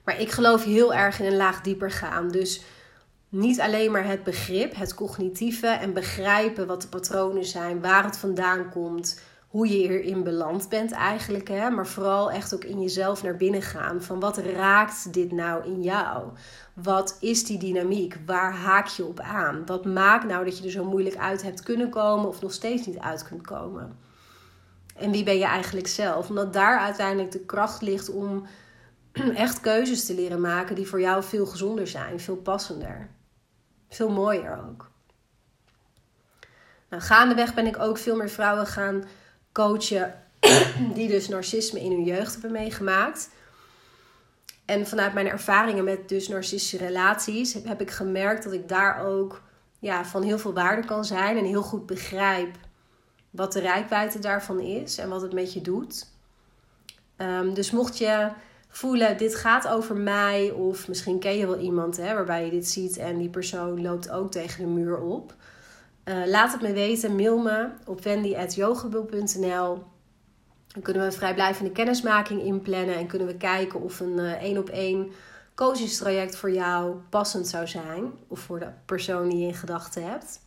Maar 0.04 0.20
ik 0.20 0.30
geloof 0.30 0.64
heel 0.64 0.94
erg 0.94 1.20
in 1.20 1.26
een 1.26 1.36
laag 1.36 1.60
dieper 1.60 1.90
gaan. 1.90 2.28
Dus 2.28 2.62
niet 3.28 3.60
alleen 3.60 3.90
maar 3.90 4.04
het 4.04 4.24
begrip, 4.24 4.74
het 4.74 4.94
cognitieve 4.94 5.66
en 5.66 5.92
begrijpen 5.92 6.66
wat 6.66 6.82
de 6.82 6.88
patronen 6.88 7.44
zijn, 7.44 7.80
waar 7.80 8.04
het 8.04 8.16
vandaan 8.16 8.70
komt, 8.70 9.20
hoe 9.52 9.68
je 9.68 9.74
hierin 9.74 10.22
beland 10.22 10.68
bent 10.68 10.92
eigenlijk. 10.92 11.48
Hè? 11.48 11.70
Maar 11.70 11.86
vooral 11.86 12.30
echt 12.30 12.54
ook 12.54 12.64
in 12.64 12.80
jezelf 12.80 13.22
naar 13.22 13.36
binnen 13.36 13.62
gaan. 13.62 14.02
Van 14.02 14.20
wat 14.20 14.38
raakt 14.38 15.12
dit 15.12 15.32
nou 15.32 15.64
in 15.64 15.82
jou? 15.82 16.28
Wat 16.74 17.16
is 17.20 17.44
die 17.44 17.58
dynamiek? 17.58 18.16
Waar 18.26 18.54
haak 18.54 18.86
je 18.86 19.04
op 19.04 19.20
aan? 19.20 19.66
Wat 19.66 19.84
maakt 19.84 20.24
nou 20.24 20.44
dat 20.44 20.58
je 20.58 20.64
er 20.64 20.70
zo 20.70 20.84
moeilijk 20.84 21.16
uit 21.16 21.42
hebt 21.42 21.62
kunnen 21.62 21.90
komen 21.90 22.28
of 22.28 22.40
nog 22.40 22.52
steeds 22.52 22.86
niet 22.86 22.98
uit 22.98 23.22
kunt 23.22 23.46
komen? 23.46 23.98
En 24.96 25.10
wie 25.10 25.24
ben 25.24 25.38
je 25.38 25.44
eigenlijk 25.44 25.86
zelf? 25.86 26.28
Omdat 26.28 26.52
daar 26.52 26.78
uiteindelijk 26.78 27.32
de 27.32 27.44
kracht 27.44 27.82
ligt 27.82 28.10
om 28.10 28.46
echt 29.34 29.60
keuzes 29.60 30.04
te 30.04 30.14
leren 30.14 30.40
maken 30.40 30.74
die 30.74 30.88
voor 30.88 31.00
jou 31.00 31.22
veel 31.22 31.46
gezonder 31.46 31.86
zijn, 31.86 32.20
veel 32.20 32.36
passender, 32.36 33.08
veel 33.88 34.10
mooier 34.10 34.64
ook. 34.68 34.90
Nou, 36.88 37.02
gaandeweg 37.02 37.54
ben 37.54 37.66
ik 37.66 37.78
ook 37.78 37.98
veel 37.98 38.16
meer 38.16 38.30
vrouwen 38.30 38.66
gaan 38.66 39.04
coachen 39.52 40.14
die 40.94 41.08
dus 41.08 41.28
narcisme 41.28 41.80
in 41.80 41.90
hun 41.90 42.04
jeugd 42.04 42.32
hebben 42.32 42.52
meegemaakt. 42.52 43.30
En 44.64 44.86
vanuit 44.86 45.14
mijn 45.14 45.28
ervaringen 45.28 45.84
met 45.84 46.08
dus 46.08 46.28
narcistische 46.28 46.76
relaties 46.76 47.54
heb, 47.54 47.80
ik 47.80 47.90
gemerkt 47.90 48.44
dat 48.44 48.52
ik 48.52 48.68
daar 48.68 49.06
ook 49.06 49.42
ja, 49.78 50.04
van 50.04 50.22
heel 50.22 50.38
veel 50.38 50.52
waarde 50.52 50.86
kan 50.86 51.04
zijn 51.04 51.36
en 51.36 51.44
heel 51.44 51.62
goed 51.62 51.86
begrijp 51.86 52.56
wat 53.30 53.52
de 53.52 53.60
rijkwijde 53.60 54.18
daarvan 54.18 54.60
is 54.60 54.98
en 54.98 55.08
wat 55.08 55.22
het 55.22 55.32
met 55.32 55.52
je 55.52 55.60
doet. 55.60 56.06
Ehm, 57.16 57.54
dus 57.54 57.70
mocht 57.70 57.98
je 57.98 58.30
voelen, 58.68 59.16
dit 59.16 59.34
gaat 59.34 59.68
over 59.68 59.96
mij, 59.96 60.50
of 60.50 60.88
misschien 60.88 61.18
ken 61.18 61.36
je 61.36 61.46
wel 61.46 61.58
iemand 61.58 61.96
hè, 61.96 62.14
waarbij 62.14 62.44
je 62.44 62.50
dit 62.50 62.68
ziet 62.68 62.96
en 62.96 63.18
die 63.18 63.28
persoon 63.28 63.82
loopt 63.82 64.10
ook 64.10 64.30
tegen 64.30 64.64
de 64.64 64.70
muur 64.70 64.98
op. 64.98 65.34
Uh, 66.04 66.26
laat 66.26 66.52
het 66.52 66.62
me 66.62 66.72
weten, 66.72 67.16
mail 67.16 67.38
me 67.38 67.68
op 67.86 68.02
wendy.yogabul.nl. 68.02 69.84
Dan 70.66 70.82
kunnen 70.82 71.02
we 71.02 71.08
een 71.08 71.14
vrijblijvende 71.14 71.72
kennismaking 71.72 72.42
inplannen 72.42 72.96
en 72.96 73.06
kunnen 73.06 73.26
we 73.26 73.36
kijken 73.36 73.80
of 73.80 74.00
een 74.00 74.18
één 74.18 74.58
op 74.58 74.68
één 74.68 75.12
coachingstraject 75.54 76.36
voor 76.36 76.52
jou 76.52 76.96
passend 77.10 77.48
zou 77.48 77.66
zijn. 77.66 78.12
Of 78.28 78.40
voor 78.40 78.58
de 78.58 78.68
persoon 78.86 79.28
die 79.28 79.38
je 79.38 79.46
in 79.46 79.54
gedachten 79.54 80.10
hebt. 80.10 80.40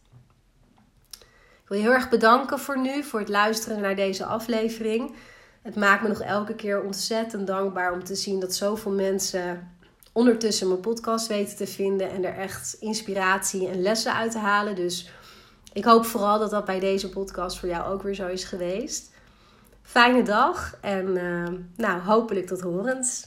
Ik 1.65 1.71
wil 1.71 1.77
je 1.77 1.83
heel 1.83 1.93
erg 1.93 2.09
bedanken 2.09 2.59
voor 2.59 2.79
nu, 2.79 3.03
voor 3.03 3.19
het 3.19 3.29
luisteren 3.29 3.81
naar 3.81 3.95
deze 3.95 4.25
aflevering. 4.25 5.15
Het 5.61 5.75
maakt 5.75 6.01
me 6.01 6.07
nog 6.07 6.21
elke 6.21 6.55
keer 6.55 6.83
ontzettend 6.83 7.47
dankbaar 7.47 7.93
om 7.93 8.03
te 8.03 8.15
zien 8.15 8.39
dat 8.39 8.55
zoveel 8.55 8.91
mensen 8.91 9.71
ondertussen 10.11 10.67
mijn 10.67 10.79
podcast 10.79 11.27
weten 11.27 11.55
te 11.55 11.67
vinden 11.67 12.09
en 12.09 12.25
er 12.25 12.37
echt 12.37 12.75
inspiratie 12.79 13.67
en 13.67 13.81
lessen 13.81 14.13
uit 14.13 14.31
te 14.31 14.37
halen. 14.37 14.75
Dus 14.75 15.09
ik 15.75 15.83
hoop 15.83 16.05
vooral 16.05 16.39
dat 16.39 16.49
dat 16.49 16.65
bij 16.65 16.79
deze 16.79 17.09
podcast 17.09 17.59
voor 17.59 17.69
jou 17.69 17.93
ook 17.93 18.03
weer 18.03 18.13
zo 18.13 18.27
is 18.27 18.43
geweest. 18.43 19.11
Fijne 19.81 20.23
dag 20.23 20.77
en 20.81 21.07
uh, 21.07 21.47
nou, 21.75 22.01
hopelijk 22.01 22.47
tot 22.47 22.61
horens. 22.61 23.25